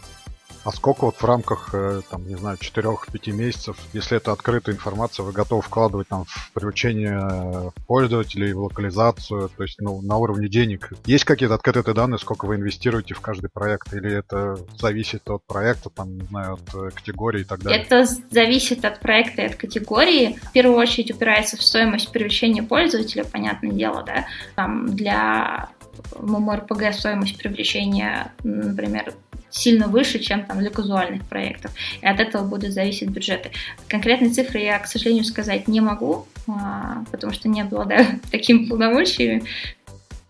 [0.66, 5.22] А сколько вот в рамках, э, там, не знаю, 4-5 месяцев, если это открытая информация,
[5.22, 10.48] вы готовы вкладывать там в привлечение э, пользователей, в локализацию, то есть ну, на уровне
[10.48, 10.92] денег?
[11.04, 15.88] Есть какие-то открытые данные, сколько вы инвестируете в каждый проект, или это зависит от проекта,
[15.88, 17.80] там, не знаю, от э, категории и так далее?
[17.80, 20.36] Это зависит от проекта и от категории.
[20.42, 24.26] В первую очередь упирается в стоимость привлечения пользователя, понятное дело, да,
[24.56, 25.68] там для
[26.10, 29.14] MMORPG стоимость привлечения, например,
[29.56, 31.72] сильно выше, чем там для казуальных проектов.
[32.00, 33.50] И от этого будут зависеть бюджеты.
[33.88, 39.44] Конкретные цифры я, к сожалению, сказать не могу, а, потому что не обладаю такими полномочиями.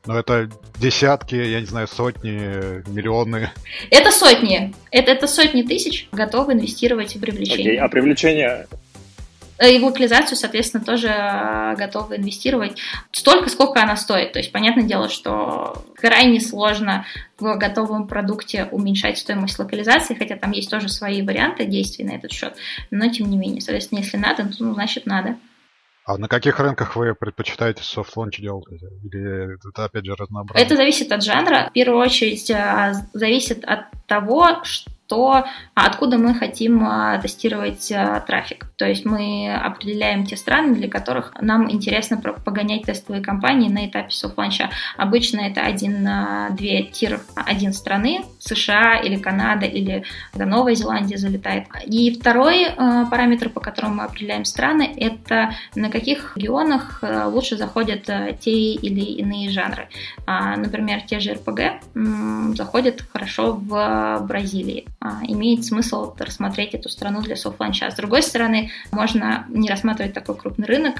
[0.06, 2.30] Но это десятки, я не знаю, сотни,
[2.88, 3.50] миллионы.
[3.90, 4.72] Это сотни.
[4.92, 7.74] Это, это сотни тысяч готовы инвестировать в привлечение.
[7.74, 7.78] Okay.
[7.78, 8.66] А привлечение
[9.62, 12.78] и в локализацию, соответственно, тоже э, готовы инвестировать
[13.10, 14.32] столько, сколько она стоит.
[14.32, 17.06] То есть, понятное дело, что крайне сложно
[17.38, 22.32] в готовом продукте уменьшать стоимость локализации, хотя там есть тоже свои варианты действий на этот
[22.32, 22.56] счет,
[22.90, 25.36] но тем не менее, соответственно, если надо, то ну, значит надо.
[26.04, 28.64] А на каких рынках вы предпочитаете soft launch делать?
[29.02, 30.64] Или это, опять же, разнообразие?
[30.64, 31.66] Это зависит от жанра.
[31.70, 38.20] В первую очередь, э, зависит от того, что то откуда мы хотим а, тестировать а,
[38.20, 38.66] трафик.
[38.76, 44.10] То есть мы определяем те страны, для которых нам интересно погонять тестовые кампании на этапе
[44.11, 44.70] soft launch а.
[44.96, 51.66] Обычно это один-две tier один страны, США или Канада или Новая Зеландия залетает.
[51.84, 58.04] И второй а, параметр, по которому мы определяем страны, это на каких регионах лучше заходят
[58.40, 59.88] те или иные жанры.
[60.26, 64.86] Например, те же RPG заходят хорошо в Бразилии.
[65.06, 67.90] А, имеет смысл рассмотреть эту страну для soft launch а.
[67.90, 70.96] С другой стороны, можно не рассматривать такой крупный рынок,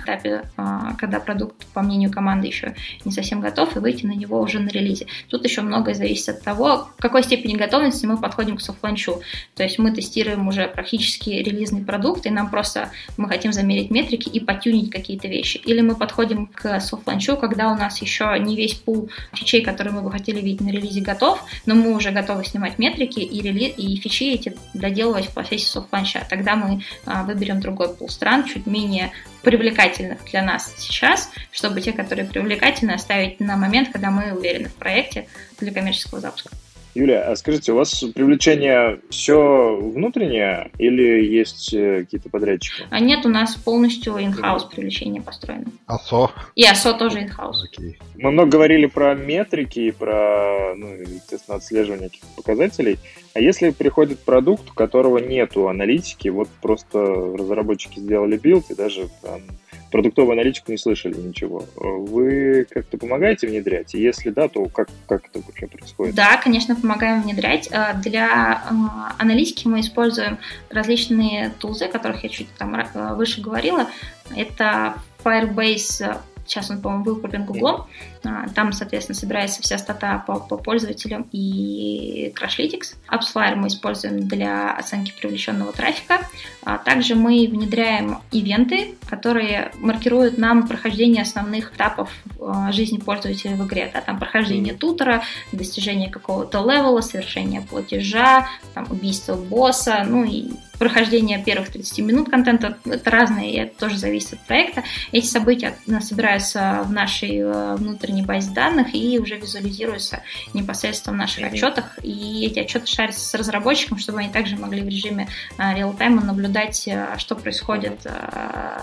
[0.56, 4.60] а, когда продукт, по мнению команды, еще не совсем готов, и выйти на него уже
[4.60, 5.06] на релизе.
[5.28, 9.11] Тут еще многое зависит от того, в какой степени готовности мы подходим к soft launch
[9.11, 9.20] у.
[9.56, 14.28] То есть мы тестируем уже практически релизный продукт, и нам просто мы хотим замерить метрики
[14.28, 15.56] и потюнить какие-то вещи.
[15.64, 19.62] Или мы подходим к soft launch у, когда у нас еще не весь пул фичей,
[19.62, 23.42] которые мы бы хотели видеть на релизе, готов, но мы уже готовы снимать метрики и,
[23.42, 23.64] рели...
[23.64, 26.26] и и фичи эти доделывать в процессе soft launch а.
[26.28, 31.92] Тогда мы а, выберем другой пул стран, чуть менее привлекательных для нас сейчас, чтобы те,
[31.92, 35.28] которые привлекательны, оставить на момент, когда мы уверены в проекте
[35.59, 36.51] для коммерческого запуска.
[36.97, 42.84] Юлия, а скажите, у вас привлечение все внутреннее или есть э, какие-то подрядчики?
[42.88, 45.66] А нет, у нас полностью in-house привлечение построено.
[45.86, 46.30] ASO?
[46.55, 47.28] И ASO тоже.
[47.36, 47.99] Окей.
[48.16, 52.99] Мы много говорили про метрики и про, ну, естественно, отслеживание каких-то показателей.
[53.34, 59.11] А если приходит продукт, у которого нету аналитики, вот просто разработчики сделали билд и даже
[59.20, 59.42] там,
[59.91, 61.64] продуктовую аналитику не слышали ничего.
[61.76, 63.95] Вы как-то помогаете внедрять?
[63.95, 66.14] Если да, то как, как это вообще происходит?
[66.14, 67.68] Да, конечно, помогаем внедрять.
[67.70, 68.74] Э, для э,
[69.18, 70.39] аналитики мы используем
[70.70, 73.89] различные тулзы, о которых я чуть там э, выше говорила.
[74.34, 77.86] Это Firebase сейчас он, по-моему, был куплен Гуглом,
[78.24, 82.97] а, там, соответственно, собирается вся стата по, по пользователям и Crashlytics.
[83.09, 86.20] AppsFlyer мы используем для оценки привлеченного трафика.
[86.64, 93.66] А также мы внедряем ивенты, которые маркируют нам прохождение основных этапов а, жизни пользователя в
[93.66, 93.90] игре.
[93.92, 95.22] Да, там прохождение тутора,
[95.53, 102.79] достижение какого-то левела, совершение платежа, там, убийство босса, ну и прохождение первых 30 минут контента.
[102.85, 104.85] Это разные, и это тоже зависит от проекта.
[105.12, 110.22] Эти события собираются в нашей э, внутренней базе данных и уже визуализируется
[110.55, 111.55] непосредственно в наших mm-hmm.
[111.55, 111.99] отчетах.
[112.03, 116.89] И эти отчеты шарятся с разработчиком, чтобы они также могли в режиме а, реал-тайма наблюдать,
[116.89, 118.01] а, что происходит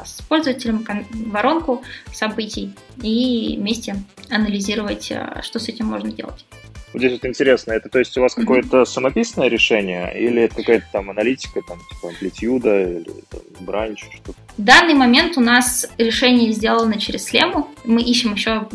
[0.06, 0.86] с пользователем,
[1.32, 3.96] воронку событий и вместе
[4.30, 6.46] анализировать, что с этим можно делать.
[6.94, 10.86] Вот здесь вот интересно, это то есть у вас какое-то самописное решение или это какая-то
[10.92, 14.38] там аналитика, там типа амплитюда или там, бранч, что-то?
[14.58, 18.68] В данный момент у нас решение сделано через слему, мы ищем еще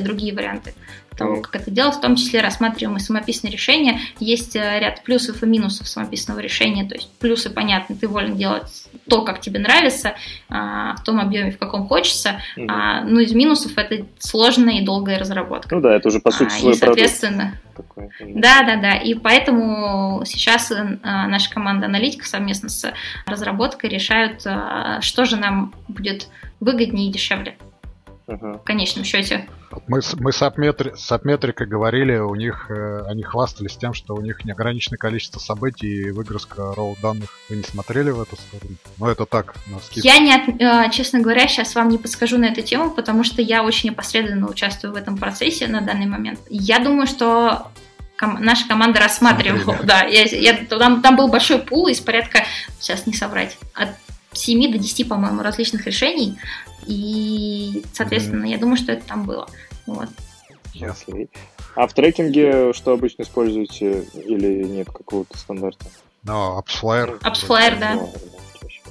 [0.00, 0.74] другие варианты
[1.16, 4.00] того, как это делать, в том числе рассматриваем и самописные решения.
[4.18, 8.88] Есть э, ряд плюсов и минусов самописного решения, то есть плюсы, понятно, ты волен делать
[9.08, 10.14] то, как тебе нравится,
[10.48, 12.66] а, в том объеме, в каком хочется, угу.
[12.66, 15.74] ну из минусов это сложная и долгая разработка.
[15.74, 18.16] Ну да, это уже по сути а, свой и, соответственно, продукт.
[18.20, 18.94] Да, да, да.
[18.94, 22.92] И поэтому сейчас э, наша команда аналитиков совместно с
[23.26, 24.42] разработкой решают,
[25.00, 26.28] что же нам будет
[26.60, 27.56] выгоднее и дешевле
[28.26, 29.48] в конечном счете.
[29.86, 34.20] Мы, мы с, Апметри, с Апметрикой говорили, у них э, они хвастались тем, что у
[34.20, 37.30] них неограниченное количество событий и выгрузка роу данных.
[37.48, 38.76] Вы не смотрели в эту сторону?
[38.98, 40.06] Ну, это так, на скидку.
[40.06, 43.62] Я, не, э, честно говоря, сейчас вам не подскажу на эту тему, потому что я
[43.62, 46.40] очень непосредственно участвую в этом процессе на данный момент.
[46.48, 47.68] Я думаю, что
[48.16, 52.44] ком- наша команда рассматривала, да, я, я, там, там был большой пул из порядка,
[52.78, 53.90] сейчас не соврать, от
[54.32, 56.38] 7 до 10, по-моему, различных решений,
[56.86, 58.50] и, соответственно, mm-hmm.
[58.50, 59.48] я думаю, что это там было.
[59.86, 60.08] Вот.
[60.72, 61.26] Ясно.
[61.76, 65.86] А в трекинге что обычно используете или нет какого-то стандарта?
[66.24, 67.20] Ну, AppsFlyer.
[67.20, 67.98] AppsFlyer, да.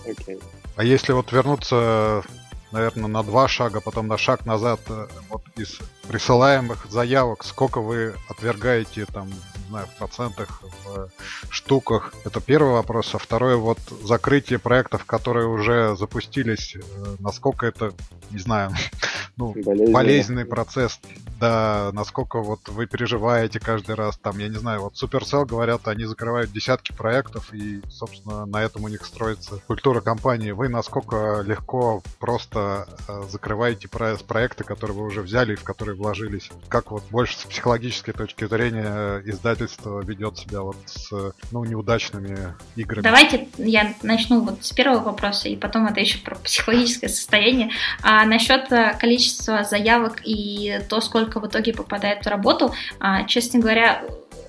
[0.05, 0.41] Okay.
[0.75, 2.23] А если вот вернуться,
[2.71, 8.15] наверное, на два шага, потом на шаг назад, э, вот из присылаемых заявок, сколько вы
[8.29, 9.29] отвергаете там
[9.69, 11.09] знаю, в процентах, в
[11.49, 12.13] штуках.
[12.25, 13.13] Это первый вопрос.
[13.15, 16.79] А второй вот закрытие проектов, которые уже запустились, э,
[17.19, 17.93] насколько это,
[18.31, 18.71] не знаю,
[19.37, 19.93] ну, болезненный.
[19.93, 20.99] болезненный процесс,
[21.39, 26.05] да, насколько вот вы переживаете каждый раз, там, я не знаю, вот Supercell, говорят, они
[26.05, 30.51] закрывают десятки проектов, и, собственно, на этом у них строится культура компании.
[30.51, 35.95] Вы насколько легко просто э, закрываете про- проекты, которые вы уже взяли и в которые
[35.95, 36.49] вложились?
[36.67, 41.11] Как вот больше с психологической точки зрения э, издать издательство ведет себя вот с
[41.51, 43.03] ну, неудачными играми?
[43.03, 47.71] Давайте я начну вот с первого вопроса, и потом это еще про психологическое состояние.
[48.01, 53.59] А насчет э, количества заявок и то, сколько в итоге попадает в работу, а, честно
[53.59, 54.03] говоря,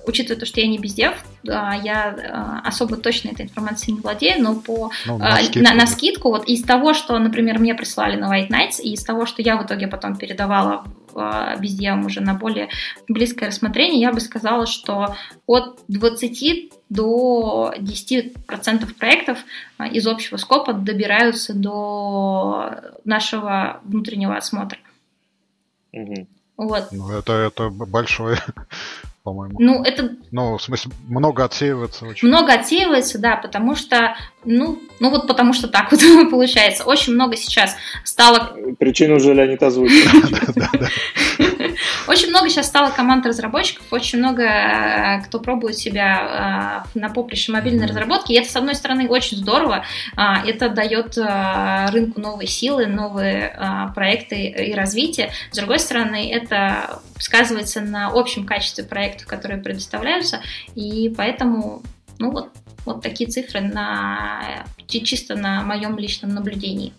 [0.07, 4.91] учитывая то, что я не бездев, я особо точно этой информацией не владею, но по,
[5.05, 5.59] ну, на, скидку.
[5.59, 9.03] На, на скидку, вот из того, что, например, мне прислали на White Nights, и из
[9.03, 10.83] того, что я в итоге потом передавала
[11.59, 12.69] бездевам уже на более
[13.07, 19.39] близкое рассмотрение, я бы сказала, что от 20 до 10% проектов
[19.91, 24.79] из общего скопа добираются до нашего внутреннего осмотра.
[25.93, 26.27] Угу.
[26.57, 26.89] Вот.
[26.91, 28.37] Ну, это, это большое
[29.23, 29.55] по-моему.
[29.59, 30.15] Ну, это...
[30.31, 32.27] Ну, в смысле, много отсеивается очень.
[32.27, 36.83] Много отсеивается, да, потому что, ну, ну вот потому что так вот получается.
[36.83, 38.57] Очень много сейчас стало...
[38.79, 40.09] Причину уже Леонид озвучил.
[42.07, 47.51] Очень много сейчас стало команд разработчиков, очень много э, кто пробует себя э, на поприще
[47.51, 49.85] мобильной разработки, и это, с одной стороны, очень здорово,
[50.15, 53.57] а, это дает э, рынку новые силы, новые
[53.95, 55.31] проекты и развитие.
[55.51, 60.41] С другой стороны, это сказывается на общем качестве проектов, которые предоставляются,
[60.75, 61.83] и поэтому
[62.19, 62.49] Ну вот,
[62.85, 66.93] вот такие цифры на, чисто на моем личном наблюдении.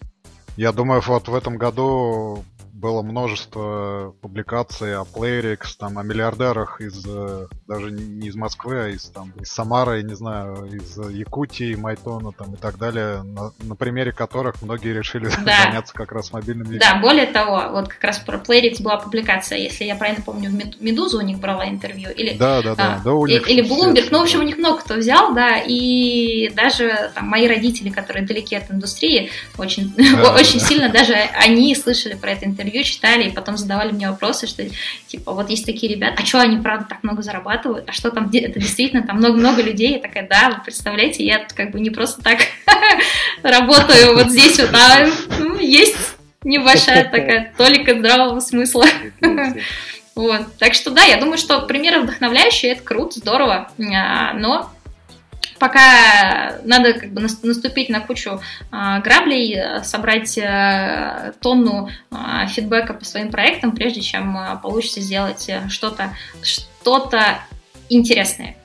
[0.56, 2.44] Я думаю, вот в этом году
[2.82, 8.88] было множество публикаций о Playrix, там, о миллиардерах из э, даже не из Москвы, а
[8.88, 13.76] из, там, из Самары, не знаю, из Якутии, Майтона там, и так далее, на, на
[13.76, 15.62] примере которых многие решили да.
[15.62, 16.80] заняться как раз мобильным играми.
[16.80, 20.82] Да, более того, вот как раз про Playrix была публикация, если я правильно помню, в
[20.82, 24.08] Медузу у них брала интервью, или, да, да, да, а, да, у них или Bloomberg,
[24.10, 28.26] ну, в общем, у них много кто взял, да, и даже там, мои родители, которые
[28.26, 30.66] далеки от индустрии, очень, да, очень да.
[30.66, 34.64] сильно даже они слышали про это интервью, интервью читали, и потом задавали мне вопросы, что,
[35.06, 37.88] типа, вот есть такие ребята, а что они, правда, так много зарабатывают?
[37.88, 39.94] А что там, это действительно, там много-много людей?
[39.94, 42.38] Я такая, да, вы представляете, я как бы не просто так
[43.42, 45.06] работаю вот здесь вот, а
[45.38, 45.96] ну, есть
[46.44, 48.86] небольшая такая толика здравого смысла.
[50.14, 50.42] Вот.
[50.58, 54.70] Так что да, я думаю, что примеры вдохновляющие, это круто, здорово, а, но
[55.62, 58.40] пока надо как бы наступить на кучу
[58.72, 65.48] а, граблей, собрать а, тонну а, фидбэка по своим проектам, прежде чем а, получится сделать
[65.68, 67.38] что-то что-то
[67.88, 68.56] интересное.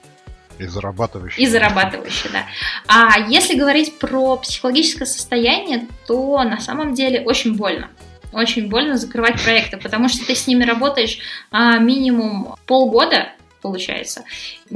[0.58, 1.46] И зарабатывающее.
[1.46, 2.46] И зарабатывающее, да.
[2.88, 7.90] А если говорить про психологическое состояние, то на самом деле очень больно.
[8.34, 11.20] Очень больно закрывать проекты, потому что ты с ними работаешь
[11.52, 13.30] а, минимум полгода,
[13.62, 14.24] получается.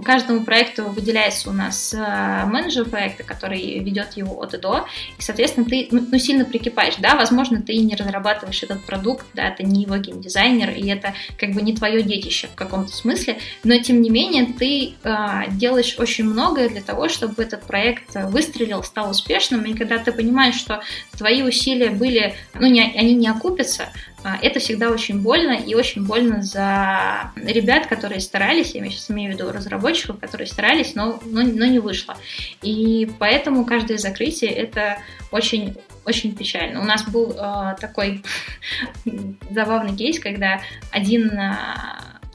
[0.04, 4.86] Каждому проекту выделяется у нас э, менеджер проекта, который ведет его от и до,
[5.18, 9.50] и, соответственно, ты ну, ну, сильно прикипаешь, да, возможно, ты не разрабатываешь этот продукт, да,
[9.50, 13.78] это не его геймдизайнер, и это как бы не твое детище в каком-то смысле, но,
[13.80, 19.12] тем не менее, ты э, делаешь очень многое для того, чтобы этот проект выстрелил, стал
[19.12, 20.82] успешным, и когда ты понимаешь, что
[21.18, 23.90] твои усилия были, ну, не, они не окупятся,
[24.24, 29.32] а, это всегда очень больно, и очень больно за ребят, которые старались, я сейчас имею
[29.32, 29.81] в виду разработчиков,
[30.20, 32.16] которые старались, но, но, но не вышло.
[32.62, 35.00] И поэтому каждое закрытие это
[35.32, 36.82] очень очень печально.
[36.82, 38.24] У нас был э, такой
[39.52, 40.62] забавный кейс, когда
[40.92, 41.56] один, э,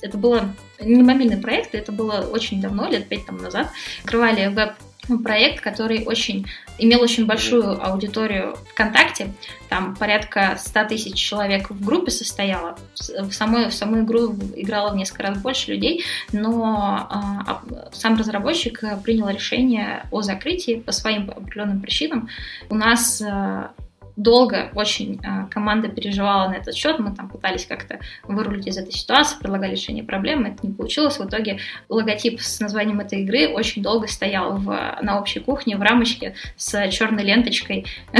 [0.02, 3.68] это было не мобильный проект, это было очень давно, лет пять тому назад,
[4.02, 4.74] открывали веб
[5.22, 6.46] проект, который очень
[6.78, 9.32] имел очень большую аудиторию ВКонтакте,
[9.68, 14.96] там порядка 100 тысяч человек в группе состояло, в самой, в саму игру играло в
[14.96, 21.80] несколько раз больше людей, но а, сам разработчик принял решение о закрытии по своим определенным
[21.80, 22.28] причинам.
[22.68, 23.72] У нас а,
[24.16, 28.92] долго очень а, команда переживала на этот счет, мы там пытались как-то вырулить из этой
[28.92, 31.18] ситуации, предлагали решение проблемы, это не получилось.
[31.18, 31.58] В итоге
[31.88, 36.90] логотип с названием этой игры очень долго стоял в, на общей кухне в рамочке с
[36.90, 37.86] черной ленточкой.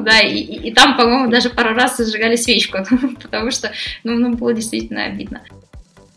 [0.00, 2.78] Да, и там, по-моему, даже пару раз зажигали свечку,
[3.22, 3.72] потому что
[4.04, 5.42] ну, ну, было действительно обидно.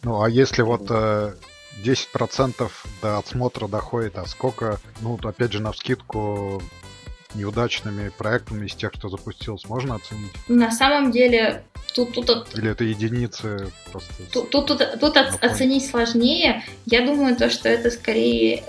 [0.04, 1.34] Ну, а если вот 10%
[1.84, 2.68] э,
[3.02, 6.62] до отсмотра доходит, а сколько, ну, опять же, на вскидку
[7.36, 10.32] неудачными проектами из тех, кто запустился, можно оценить?
[10.48, 11.64] На самом деле,
[11.94, 12.14] тут...
[12.14, 14.14] тут Или это единицы просто?
[14.32, 16.64] Тут, тут, тут, тут оценить сложнее.
[16.86, 18.64] Я думаю, то, что это скорее,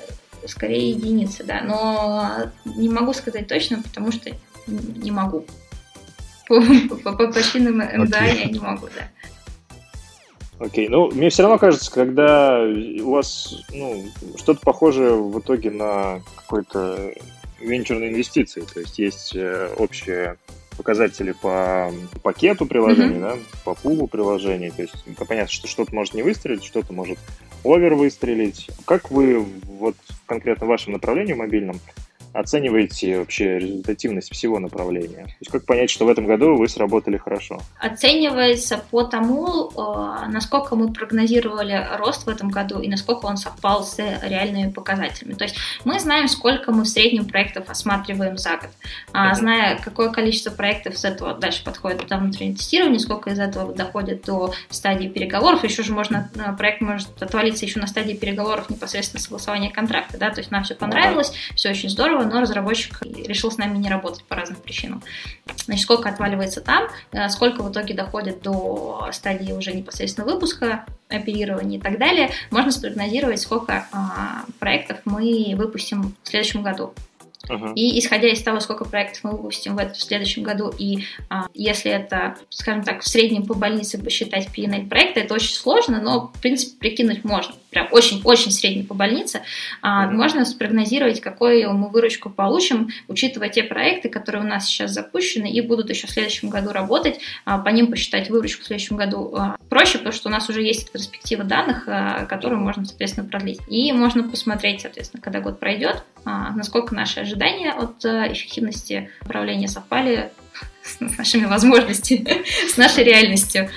[0.46, 1.62] скорее единицы, да.
[1.62, 4.30] Но не могу сказать точно, потому что
[4.66, 5.44] не могу.
[6.48, 6.60] По,
[7.02, 9.08] по, по причинам МДА я не могу, да.
[10.58, 14.04] Окей, ну, мне все равно кажется, когда у вас ну,
[14.36, 17.12] что-то похожее в итоге на какой-то
[17.62, 18.62] венчурные инвестиции.
[18.62, 20.36] То есть есть э, общие
[20.76, 21.92] показатели по
[22.22, 23.36] пакету приложений, mm-hmm.
[23.36, 24.72] да, по пулу приложений.
[24.76, 24.94] То есть
[25.28, 27.18] понятно, что что-то может не выстрелить, что-то может
[27.64, 28.70] овер выстрелить.
[28.84, 29.96] Как вы вот
[30.26, 31.78] конкретно в вашем направлении мобильном
[32.32, 35.24] оцениваете вообще результативность всего направления?
[35.24, 37.60] То есть как понять, что в этом году вы сработали хорошо?
[37.78, 43.84] Оценивается по тому, э, насколько мы прогнозировали рост в этом году и насколько он совпал
[43.84, 45.34] с реальными показателями.
[45.34, 48.70] То есть мы знаем, сколько мы в среднем проектов осматриваем за год,
[49.12, 49.34] mm-hmm.
[49.34, 54.24] зная, какое количество проектов с этого дальше подходит до внутреннего тестирования, сколько из этого доходит
[54.24, 55.64] до стадии переговоров.
[55.64, 60.18] Еще же можно, э, проект может отвалиться еще на стадии переговоров непосредственно согласования контракта.
[60.18, 60.30] Да?
[60.30, 64.24] То есть нам все понравилось, все очень здорово, но разработчик решил с нами не работать
[64.24, 65.02] по разным причинам.
[65.64, 71.78] Значит, сколько отваливается там, э, сколько в итоге доходит до стадии уже непосредственно выпуска, оперирования
[71.78, 76.94] и так далее, можно спрогнозировать, сколько а, проектов мы выпустим в следующем году.
[77.48, 77.74] Uh-huh.
[77.74, 81.46] И исходя из того, сколько проектов мы выпустим в, этом, в следующем году, и а,
[81.54, 86.28] если это, скажем так, в среднем по больнице посчитать PNL проекта, это очень сложно, но,
[86.34, 87.54] в принципе, прикинуть можно.
[87.72, 89.42] Прям очень-очень средний по больнице,
[89.82, 90.10] mm-hmm.
[90.10, 95.60] можно спрогнозировать, какую мы выручку получим, учитывая те проекты, которые у нас сейчас запущены и
[95.62, 99.56] будут еще в следующем году работать, а, по ним посчитать выручку в следующем году а,
[99.68, 101.88] проще, потому что у нас уже есть перспектива данных,
[102.28, 103.60] которую можно, соответственно, продлить.
[103.68, 110.30] И можно посмотреть, соответственно, когда год пройдет, насколько наши ожидания от эффективности управления совпали
[110.82, 113.70] с нашими возможностями, с нашей реальностью.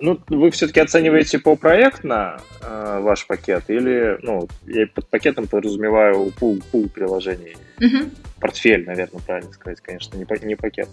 [0.00, 6.32] Ну, вы все-таки оцениваете по проектно э, ваш пакет или, ну, я под пакетом подразумеваю
[6.38, 7.56] пул, пул приложений.
[7.80, 8.10] Угу
[8.40, 10.88] портфель, наверное, правильно сказать, конечно, не, не пакет.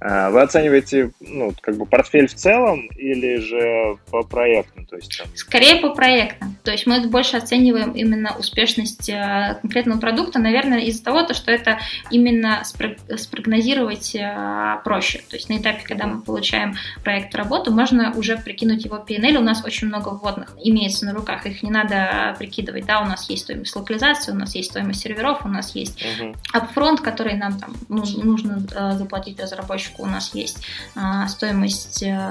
[0.00, 4.86] А, вы оцениваете, ну, как бы портфель в целом или же по проектам?
[4.86, 5.26] То есть, там...
[5.34, 6.56] Скорее по проектам.
[6.62, 11.78] То есть мы больше оцениваем именно успешность э, конкретного продукта, наверное, из-за того, что это
[12.10, 15.22] именно спрогнозировать э, проще.
[15.28, 19.38] То есть на этапе, когда мы получаем проект в работу, можно уже прикинуть его PNL.
[19.38, 22.84] У нас очень много вводных имеется на руках, их не надо прикидывать.
[22.84, 26.62] Да, у нас есть стоимость локализации, у нас есть стоимость серверов, у нас есть uh-huh
[26.72, 30.64] фронт, который нам там нужно, нужно э, заплатить разработчику, у нас есть
[30.96, 32.30] э, стоимость э,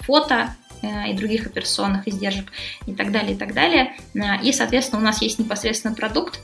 [0.00, 0.54] фото,
[1.08, 2.46] и других операционных издержек
[2.86, 3.92] и так далее, и так далее.
[4.42, 6.40] И, соответственно, у нас есть непосредственно продукт,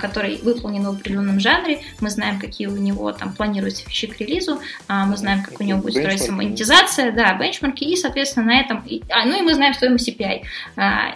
[0.00, 4.60] который выполнен в определенном жанре, мы знаем, какие у него там планируются фичи к релизу,
[4.88, 9.24] мы знаем, как у него будет строиться монетизация, да, бенчмарки, и, соответственно, на этом, а,
[9.24, 10.42] ну и мы знаем стоимость CPI,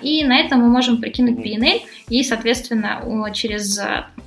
[0.03, 3.01] и на этом мы можем прикинуть PNL, и, соответственно,
[3.33, 3.81] через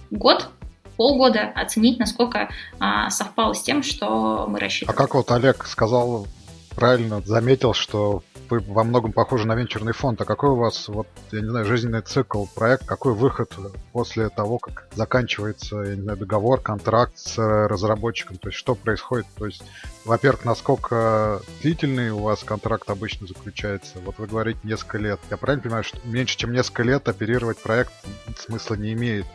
[0.09, 0.49] год
[0.97, 4.95] полгода оценить, насколько а, совпало с тем, что мы рассчитывали.
[4.95, 6.27] А как вот Олег сказал,
[6.75, 10.21] правильно заметил, что вы во многом похожи на венчурный фонд.
[10.21, 13.51] А какой у вас, вот, я не знаю, жизненный цикл, проект, какой выход
[13.91, 18.37] после того, как заканчивается, я не знаю, договор, контракт с разработчиком?
[18.37, 19.25] То есть что происходит?
[19.37, 19.63] То есть,
[20.05, 23.99] во-первых, насколько длительный у вас контракт обычно заключается?
[24.05, 25.19] Вот вы говорите несколько лет.
[25.29, 27.91] Я правильно понимаю, что меньше, чем несколько лет оперировать проект
[28.37, 29.25] смысла не имеет?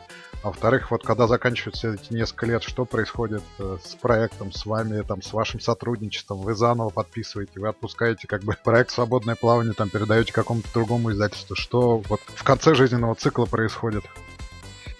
[0.43, 5.03] А во-вторых, вот когда заканчиваются эти несколько лет, что происходит э, с проектом, с вами,
[5.03, 6.39] там, с вашим сотрудничеством?
[6.39, 11.55] Вы заново подписываете, вы отпускаете как бы проект «Свободное плавание», там, передаете какому-то другому издательству.
[11.55, 14.05] Что вот в конце жизненного цикла происходит?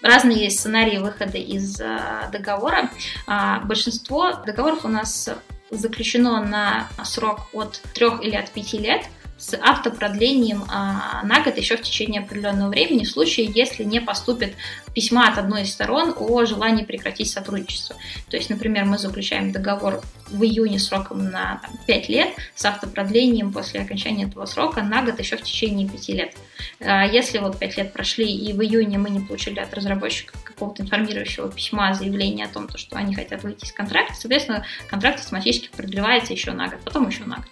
[0.01, 2.89] Разные есть сценарии выхода из э, договора.
[3.27, 5.29] А, большинство договоров у нас
[5.71, 9.05] заключено на срок от трех или от пяти лет–
[9.43, 14.53] с автопродлением а, на год еще в течение определенного времени в случае, если не поступит
[14.93, 17.97] письма от одной из сторон о желании прекратить сотрудничество.
[18.29, 23.51] То есть, например, мы заключаем договор в июне сроком на там, 5 лет с автопродлением
[23.51, 26.35] после окончания этого срока на год еще в течение 5 лет.
[26.79, 30.83] А если вот 5 лет прошли и в июне мы не получили от разработчика какого-то
[30.83, 36.31] информирующего письма, заявления о том, что они хотят выйти из контракта, соответственно, контракт автоматически продлевается
[36.31, 37.47] еще на год, потом еще на год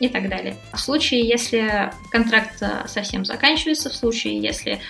[0.00, 0.56] и так далее.
[0.72, 4.80] В случае, если контракт э, совсем заканчивается, в случае, если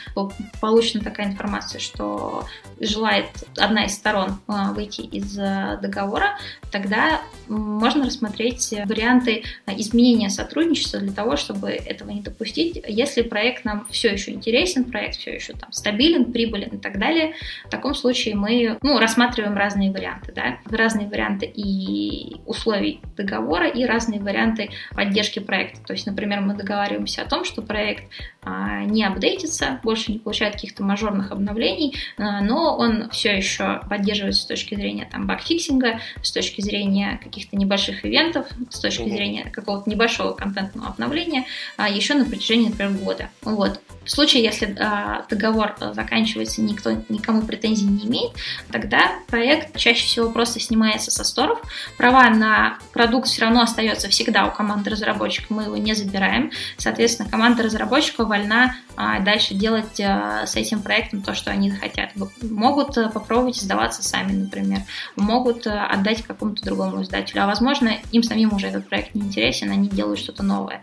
[0.61, 2.45] получена такая информация, что
[2.79, 3.27] желает
[3.59, 6.39] одна из сторон э, выйти из э, договора,
[6.71, 12.81] тогда можно рассмотреть варианты изменения сотрудничества для того, чтобы этого не допустить.
[12.87, 17.35] Если проект нам все еще интересен, проект все еще там стабилен, прибылен и так далее,
[17.67, 23.85] в таком случае мы ну, рассматриваем разные варианты, да, разные варианты и условий договора, и
[23.85, 25.81] разные варианты поддержки проекта.
[25.83, 28.05] То есть, например, мы договариваемся о том, что проект
[28.45, 34.47] не апдейтится, больше не получает каких-то мажорных обновлений, а, но он все еще поддерживается с
[34.47, 39.11] точки зрения там багфиксинга, с точки зрения каких-то небольших ивентов, с точки mm-hmm.
[39.11, 41.45] зрения какого-то небольшого контентного обновления
[41.77, 43.31] а, еще на протяжении, например, года.
[43.43, 43.81] Вот.
[44.05, 48.33] В случае, если э, договор заканчивается, никто никому претензий не имеет,
[48.73, 51.61] тогда проект чаще всего просто снимается со сторов.
[51.99, 56.51] Права на продукт все равно остается всегда у команды разработчика, мы его не забираем.
[56.79, 62.13] Соответственно, команда разработчика вольна э, дальше делать э, с этим проектом то, что они хотят.
[62.41, 64.81] Могут э, попробовать сдаваться сами, например,
[65.17, 69.71] могут э, отдать какому-то другому издателю, а возможно, им самим уже этот проект не интересен,
[69.71, 70.81] они делают что-то новое.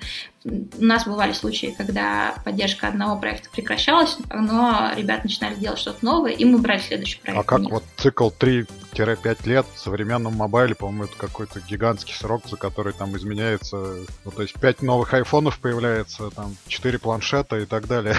[0.79, 6.31] У нас бывали случаи, когда поддержка одного проекта прекращалась, но ребят начинали делать что-то новое,
[6.31, 7.39] и мы брали следующий проект.
[7.39, 12.55] А как вот цикл 3-5 лет в современном мобайле, по-моему, это какой-то гигантский срок, за
[12.57, 17.87] который там изменяется, ну, то есть 5 новых айфонов появляется, там 4 планшета и так
[17.87, 18.15] далее.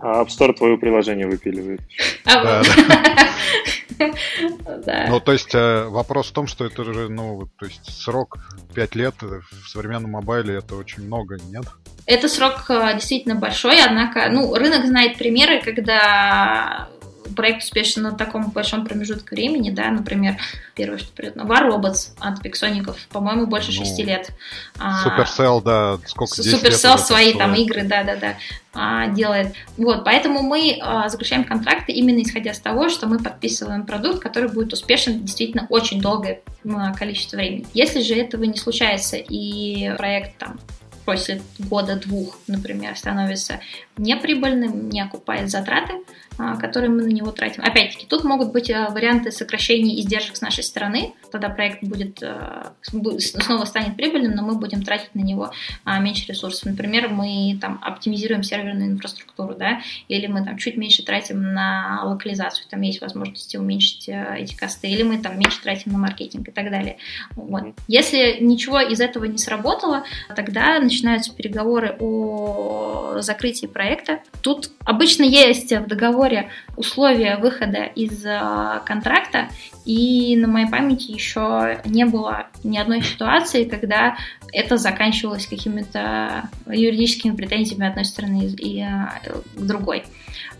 [0.00, 1.80] А App Store твое приложение выпиливает.
[4.86, 5.06] Да.
[5.08, 8.38] Ну, то есть э, вопрос в том, что это же, ну, то есть срок
[8.74, 11.64] 5 лет в современном мобайле это очень много, нет?
[12.06, 16.88] Это срок э, действительно большой, однако, ну, рынок знает примеры, когда
[17.34, 20.36] проект успешен на таком большом промежутке времени, да, например,
[20.74, 24.30] первое, что придет, War Robots от Пиксоников, по-моему, больше ну, лет.
[24.76, 28.34] Supercell, да, сколько, 10 Supercell свои там игры, да-да-да,
[28.72, 29.54] а, делает.
[29.76, 34.50] Вот, поэтому мы а, заключаем контракты именно исходя из того, что мы подписываем продукт, который
[34.50, 36.40] будет успешен действительно очень долгое
[36.96, 37.66] количество времени.
[37.74, 40.58] Если же этого не случается и проект там
[41.04, 43.60] после года-двух, например, становится
[43.96, 45.98] неприбыльным, не окупает затраты, а,
[46.36, 47.62] которые мы на него тратим.
[47.62, 52.72] Опять-таки, тут могут быть а, варианты сокращения издержек с нашей стороны, тогда проект будет а,
[52.82, 55.52] снова станет прибыльным, но мы будем тратить на него
[55.86, 56.66] меньше ресурсов.
[56.66, 62.66] Например, мы там оптимизируем серверную инфраструктуру, да, или мы там чуть меньше тратим на локализацию,
[62.68, 66.70] там есть возможности уменьшить эти косты, или мы там меньше тратим на маркетинг и так
[66.70, 66.98] далее.
[67.36, 67.74] Вот.
[67.88, 70.04] Если ничего из этого не сработало,
[70.34, 74.20] тогда начинаются переговоры о закрытии проекта.
[74.42, 79.48] Тут обычно есть в договоре договоре условия выхода из э, контракта,
[79.84, 84.16] и на моей памяти еще не было ни одной ситуации, когда
[84.52, 90.04] это заканчивалось какими-то юридическими претензиями одной стороны и э, к другой.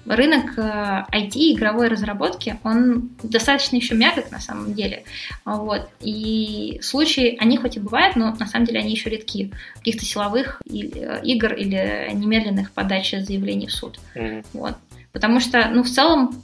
[0.06, 5.04] Рынок IT, э, игровой разработки, он достаточно еще мягок на самом деле.
[5.44, 5.88] Вот.
[6.00, 9.50] И случаи, они хоть и бывают, но на самом деле они еще редки.
[9.76, 13.98] Каких-то силовых игр или немедленных подачи заявлений в суд.
[14.14, 14.44] Mm-hmm.
[14.52, 14.74] Вот.
[15.14, 16.34] Потому что, ну, в целом,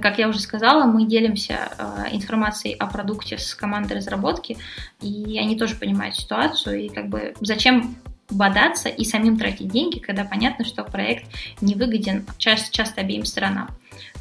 [0.00, 4.56] как я уже сказала, мы делимся э, информацией о продукте с командой разработки,
[5.02, 7.96] и они тоже понимают ситуацию, и как бы зачем
[8.30, 11.24] бодаться и самим тратить деньги, когда понятно, что проект
[11.60, 13.68] не выгоден часто, часто обеим сторонам.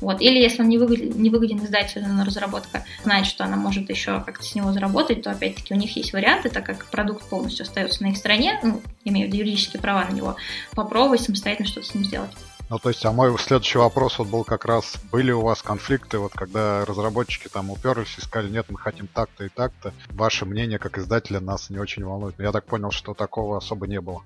[0.01, 0.20] Вот.
[0.20, 4.43] Или если он не выгоден, не выгоден издателю, разработка знает, что она может еще как-то
[4.43, 8.08] с него заработать, то опять-таки у них есть варианты, так как продукт полностью остается на
[8.08, 10.38] их стороне, ну, имею в виду юридические права на него,
[10.72, 12.32] попробовать самостоятельно что-то с ним сделать.
[12.70, 16.18] Ну, то есть, а мой следующий вопрос вот был как раз, были у вас конфликты,
[16.18, 20.80] вот когда разработчики там уперлись и сказали, нет, мы хотим так-то и так-то, ваше мнение
[20.80, 22.36] как издателя нас не очень волнует.
[22.39, 24.24] Я так понял, что такого особо не было.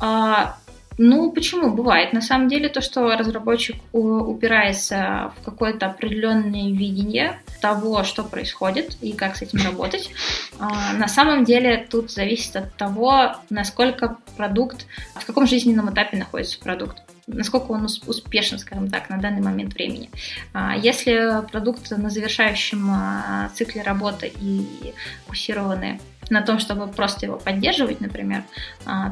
[0.00, 0.56] А,
[0.98, 1.70] ну, почему?
[1.72, 2.12] Бывает.
[2.12, 9.12] На самом деле то, что разработчик упирается в какое-то определенное видение того, что происходит и
[9.12, 10.10] как с этим работать,
[10.58, 16.58] а, на самом деле тут зависит от того, насколько продукт, в каком жизненном этапе находится
[16.60, 20.10] продукт насколько он успешен, скажем так, на данный момент времени.
[20.52, 24.94] А, если продукт на завершающем а, цикле работы и
[25.24, 26.00] фокусированы
[26.30, 28.44] на том, чтобы просто его поддерживать, например,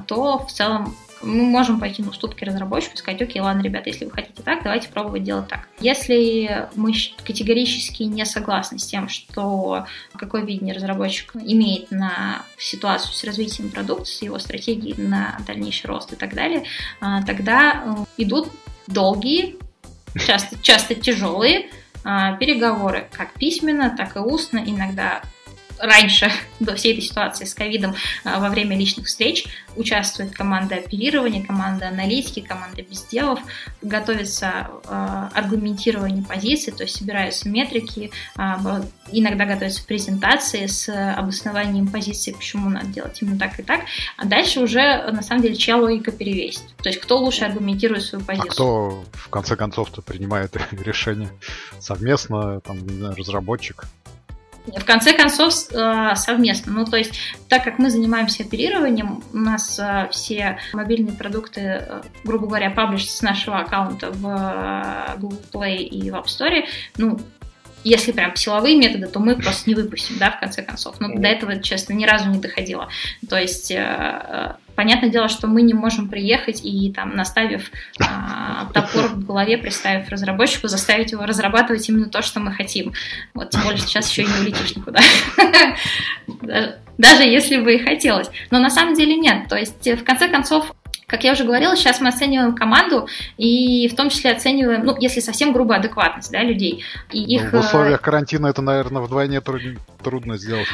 [0.07, 4.05] то в целом мы можем пойти на уступки разработчику и сказать, окей, ладно, ребята, если
[4.05, 5.69] вы хотите так, давайте пробовать делать так.
[5.81, 6.93] Если мы
[7.25, 14.07] категорически не согласны с тем, что какое видение разработчик имеет на ситуацию с развитием продукта,
[14.07, 16.65] с его стратегией на дальнейший рост и так далее,
[17.01, 18.51] а, тогда э, идут
[18.87, 19.57] долгие,
[20.19, 21.71] часто, часто тяжелые
[22.05, 25.23] а, переговоры, как письменно, так и устно, иногда
[25.81, 31.45] раньше, до всей этой ситуации с ковидом, а, во время личных встреч участвует команда оперирования,
[31.45, 33.39] команда аналитики, команда безделов,
[33.83, 42.33] готовится э, аргументирование позиций, то есть собираются метрики, э, иногда готовятся презентации с обоснованием позиции,
[42.33, 43.83] почему надо делать именно так и так,
[44.17, 46.63] а дальше уже, на самом деле, чья логика перевесит.
[46.83, 48.51] То есть кто лучше аргументирует свою позицию.
[48.51, 51.31] А кто, в конце концов-то, принимает решение
[51.79, 53.87] совместно, там, не знаю, разработчик?
[54.77, 56.73] В конце концов, э, совместно.
[56.73, 57.13] Ну, то есть,
[57.49, 63.09] так как мы занимаемся оперированием, у нас э, все мобильные продукты, э, грубо говоря, паблиш
[63.09, 66.65] с нашего аккаунта в Google Play и в App Store,
[66.97, 67.19] ну,
[67.83, 71.01] если прям силовые методы, то мы просто не выпустим, да, в конце концов.
[71.01, 72.89] Но до этого, честно, ни разу не доходило.
[73.29, 73.73] То есть,
[74.75, 78.05] понятное дело, что мы не можем приехать и там, наставив э,
[78.73, 82.93] топор в голове, представив разработчику, заставить его разрабатывать именно то, что мы хотим.
[83.35, 85.01] Вот, тем более сейчас еще и не улетишь никуда.
[86.99, 88.31] Даже если бы и хотелось.
[88.51, 89.49] Но на самом деле нет.
[89.49, 90.75] То есть, в конце концов,
[91.11, 95.21] как я уже говорила, сейчас мы оцениваем команду и в том числе оцениваем, ну, если
[95.21, 96.85] совсем грубо, адекватность да, людей.
[97.11, 97.53] И ну, их...
[97.53, 100.69] В условиях э, карантина это, наверное, вдвойне трудно сделать.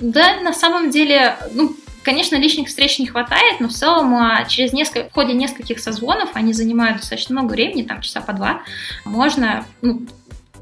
[0.00, 1.76] Да, на самом деле, ну,
[2.06, 6.30] конечно, лишних встреч не хватает, но в целом а, через несколько, в ходе нескольких созвонов,
[6.34, 8.62] они занимают достаточно много времени, там часа по два,
[9.04, 10.06] можно ну,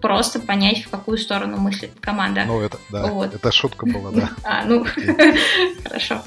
[0.00, 2.44] просто понять, в какую сторону мыслит команда.
[2.46, 3.34] Ну, это, да, вот.
[3.34, 4.30] это шутка была, да.
[4.42, 4.86] А, ну,
[5.84, 6.22] хорошо.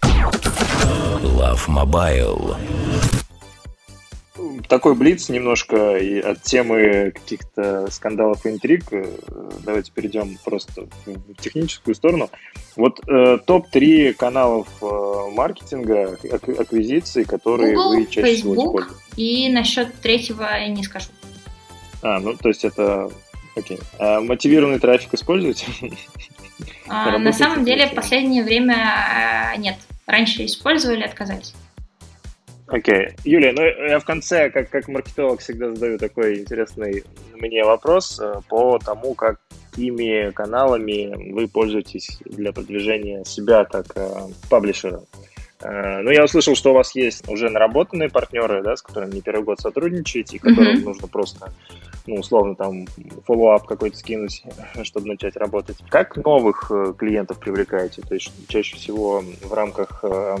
[0.00, 2.56] Love Mobile.
[4.68, 8.92] Такой блиц немножко и от темы каких-то скандалов и интриг.
[8.92, 9.04] Э,
[9.64, 12.30] давайте перейдем просто в техническую сторону.
[12.76, 19.04] Вот э, топ-3 каналов э, маркетинга, ак- аквизиции, которые Google, вы чаще Facebook, всего используете.
[19.16, 21.08] И насчет третьего я не скажу.
[22.02, 23.10] А, ну, то есть это...
[23.54, 23.78] Окей.
[23.98, 25.66] А мотивированный трафик используете?
[26.88, 29.76] А, на самом деле, в последнее время а, нет.
[30.06, 31.54] Раньше использовали, отказались.
[32.68, 32.94] Окей.
[32.94, 33.20] Okay.
[33.24, 37.04] Юлия, ну я в конце, как, как маркетолог, всегда задаю такой интересный
[37.34, 44.08] мне вопрос э, по тому, какими каналами вы пользуетесь для продвижения себя как э,
[44.48, 45.02] паблишера.
[45.62, 49.20] Э, ну, я услышал, что у вас есть уже наработанные партнеры, да, с которыми не
[49.20, 50.84] первый год сотрудничаете, и которым mm-hmm.
[50.84, 51.52] нужно просто,
[52.06, 52.86] ну, условно, там,
[53.26, 54.42] follow-up какой-то скинуть,
[54.82, 55.78] чтобы начать работать.
[55.88, 58.02] Как новых э, клиентов привлекаете?
[58.02, 60.36] То есть чаще всего в рамках э,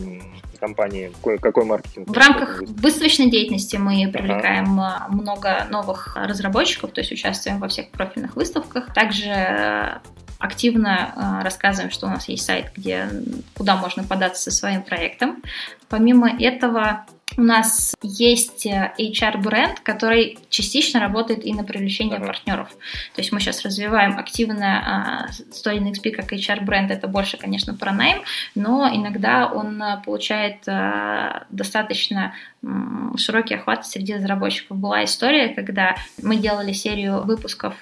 [0.58, 2.08] компании какой, какой маркетинг?
[2.08, 5.06] В рамках выставочной деятельности мы привлекаем ага.
[5.10, 8.92] много новых разработчиков, то есть участвуем во всех профильных выставках.
[8.92, 10.00] Также
[10.42, 13.08] активно э, рассказываем, что у нас есть сайт, где,
[13.54, 15.42] куда можно податься со своим проектом.
[15.88, 22.26] Помимо этого, у нас есть HR-бренд, э, который частично работает и на привлечение uh-huh.
[22.26, 22.70] партнеров.
[23.14, 26.90] То есть мы сейчас развиваем активно Story XP как HR-бренд.
[26.90, 28.22] Это больше, конечно, про найм,
[28.54, 30.66] но иногда он получает
[31.50, 32.34] достаточно
[33.16, 34.76] широкий охват среди разработчиков.
[34.76, 37.74] Была история, когда мы делали серию выпусков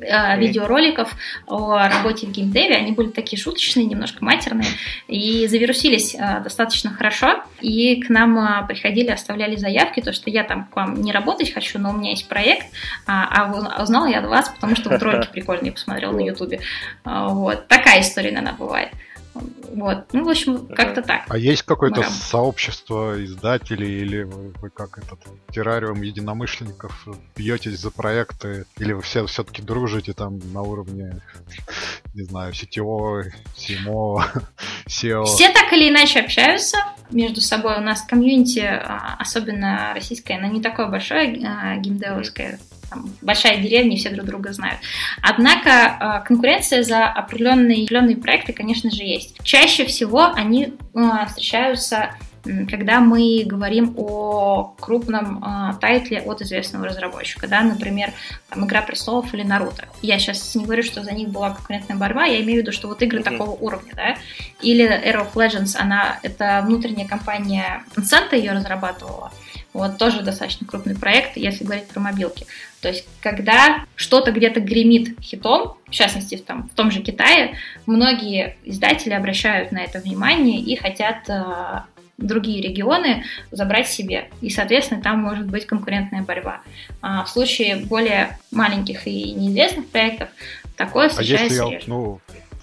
[0.00, 1.14] э, видеороликов
[1.46, 2.76] о работе в геймдеве.
[2.76, 4.68] Они были такие шуточные, немножко матерные,
[5.08, 7.42] и завирусились э, достаточно хорошо.
[7.60, 11.52] И к нам э, приходили, оставляли заявки, то, что я там к вам не работать
[11.52, 12.66] хочу, но у меня есть проект,
[13.06, 16.60] а, а узнала я от вас, потому что вот ролики прикольные посмотрел на ютубе.
[17.04, 17.68] Вот.
[17.68, 18.90] Такая история иногда бывает.
[19.34, 20.06] Вот.
[20.12, 21.24] Ну, в общем, как-то так.
[21.28, 25.20] А есть какое-то сообщество издателей или вы, вы как этот
[25.50, 31.20] террариум единомышленников бьетесь за проекты, или вы все все-таки дружите там на уровне,
[32.14, 33.24] не знаю, сетевого,
[33.56, 34.26] СИМО,
[34.86, 35.24] SEO?
[35.24, 36.78] Все так или иначе общаются
[37.10, 37.78] между собой.
[37.78, 42.58] У нас комьюнити, а, особенно российское, оно не такое большое, а, геймдевовское,
[42.92, 44.78] там, большая деревня, все друг друга знают.
[45.22, 49.36] Однако а, конкуренция за определенные, определенные проекты, конечно же, есть.
[49.42, 52.10] Чаще всего они а, встречаются
[52.68, 58.12] когда мы говорим о крупном э, тайтле от известного разработчика, да, например,
[58.50, 59.86] там, «Игра престолов» или «Наруто».
[60.02, 62.88] Я сейчас не говорю, что за них была конкурентная борьба, я имею в виду, что
[62.88, 63.22] вот игры mm-hmm.
[63.22, 64.16] такого уровня, да,
[64.60, 69.30] или «Era of Legends», она, это внутренняя компания Tencent ее разрабатывала,
[69.72, 72.46] вот тоже достаточно крупный проект, если говорить про мобилки.
[72.80, 77.56] То есть, когда что-то где-то гремит хитом, в частности, там, в том же Китае,
[77.86, 81.80] многие издатели обращают на это внимание и хотят э,
[82.18, 84.28] другие регионы забрать себе.
[84.40, 86.60] И, соответственно, там может быть конкурентная борьба.
[87.00, 90.28] А в случае более маленьких и неизвестных проектов
[90.76, 92.20] такое встречается а если я, ну,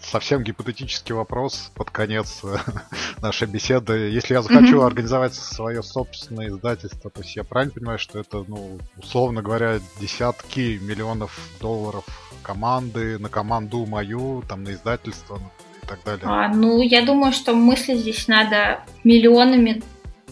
[0.09, 2.57] совсем гипотетический вопрос под конец э,
[3.21, 4.09] нашей беседы.
[4.09, 4.85] Если я захочу mm-hmm.
[4.85, 10.79] организовать свое собственное издательство, то есть я правильно понимаю, что это, ну, условно говоря, десятки
[10.81, 12.05] миллионов долларов
[12.41, 15.39] команды, на команду мою, там, на издательство
[15.83, 16.25] и так далее?
[16.25, 19.83] А, ну, я думаю, что мысли здесь надо миллионами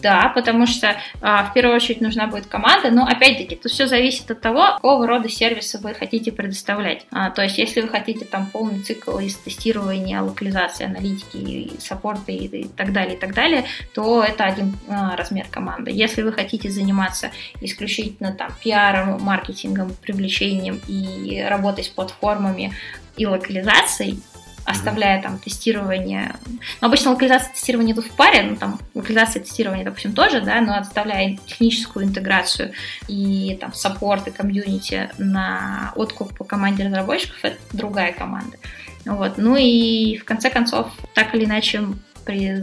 [0.02, 4.30] да, потому что а, в первую очередь нужна будет команда, но опять-таки тут все зависит
[4.30, 7.06] от того, какого рода сервисы вы хотите предоставлять.
[7.10, 12.46] А, то есть если вы хотите там полный цикл из тестирования, локализации, аналитики, саппорта и,
[12.46, 15.90] и так далее, и так далее, то это один а, размер команды.
[15.90, 17.30] Если вы хотите заниматься
[17.60, 22.72] исключительно там пиаром, маркетингом, привлечением и работой с платформами
[23.16, 24.22] и локализацией,
[24.68, 26.34] оставляя там тестирование.
[26.80, 30.76] Ну, обычно локализация тестирования идут в паре, ну, там локализация тестирования, допустим, тоже, да, но
[30.76, 32.72] оставляя техническую интеграцию
[33.08, 38.58] и там саппорт и комьюнити на откуп по команде разработчиков, это другая команда.
[39.04, 39.38] Вот.
[39.38, 41.82] Ну и в конце концов, так или иначе,
[42.28, 42.62] при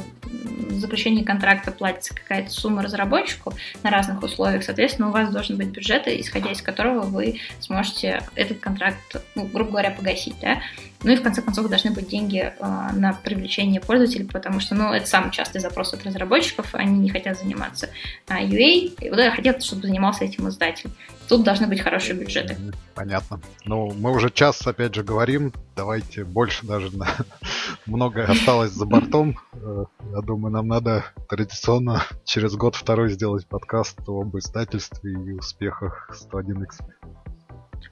[0.70, 6.08] заключении контракта платится какая-то сумма разработчику на разных условиях, соответственно, у вас должен быть бюджет,
[6.08, 9.00] исходя из которого вы сможете этот контракт,
[9.34, 10.62] ну, грубо говоря, погасить, да.
[11.06, 14.92] Ну и в конце концов должны быть деньги э, на привлечение пользователей, потому что, ну,
[14.92, 17.90] это самый частый запрос от разработчиков, они не хотят заниматься
[18.28, 20.90] а, UA, и вот хотят, чтобы занимался этим издатель.
[21.28, 22.58] Тут должны быть хорошие бюджеты.
[22.96, 23.40] Понятно.
[23.66, 25.54] Ну, мы уже час, опять же, говорим.
[25.76, 27.08] Давайте больше даже на...
[27.86, 29.38] много осталось за бортом.
[29.54, 36.82] Э, я думаю, нам надо традиционно через год-второй сделать подкаст об издательстве и успехах 101x.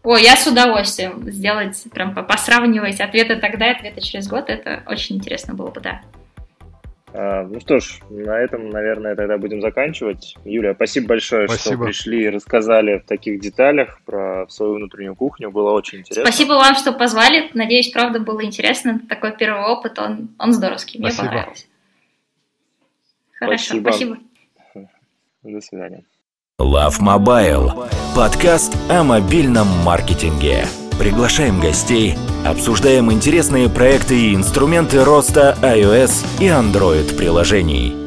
[0.01, 4.49] О, я с удовольствием сделать, прям посравнивать ответы тогда и ответы через год.
[4.49, 6.01] Это очень интересно было бы, да.
[7.15, 10.35] А, ну что ж, на этом, наверное, тогда будем заканчивать.
[10.45, 11.75] Юлия, спасибо большое, спасибо.
[11.75, 15.51] что пришли и рассказали в таких деталях про свою внутреннюю кухню.
[15.51, 16.25] Было очень интересно.
[16.25, 17.51] Спасибо вам, что позвали.
[17.53, 18.99] Надеюсь, правда, было интересно.
[19.07, 20.99] Такой первый опыт, он, он здоровский.
[20.99, 21.27] Мне спасибо.
[21.27, 21.67] понравилось.
[23.33, 24.17] Хорошо, спасибо.
[24.55, 24.89] спасибо.
[25.43, 26.03] До свидания.
[26.61, 27.89] Love Mobile.
[28.15, 30.67] Подкаст о мобильном маркетинге.
[30.99, 38.02] Приглашаем гостей, обсуждаем интересные проекты и инструменты роста iOS и Android приложений.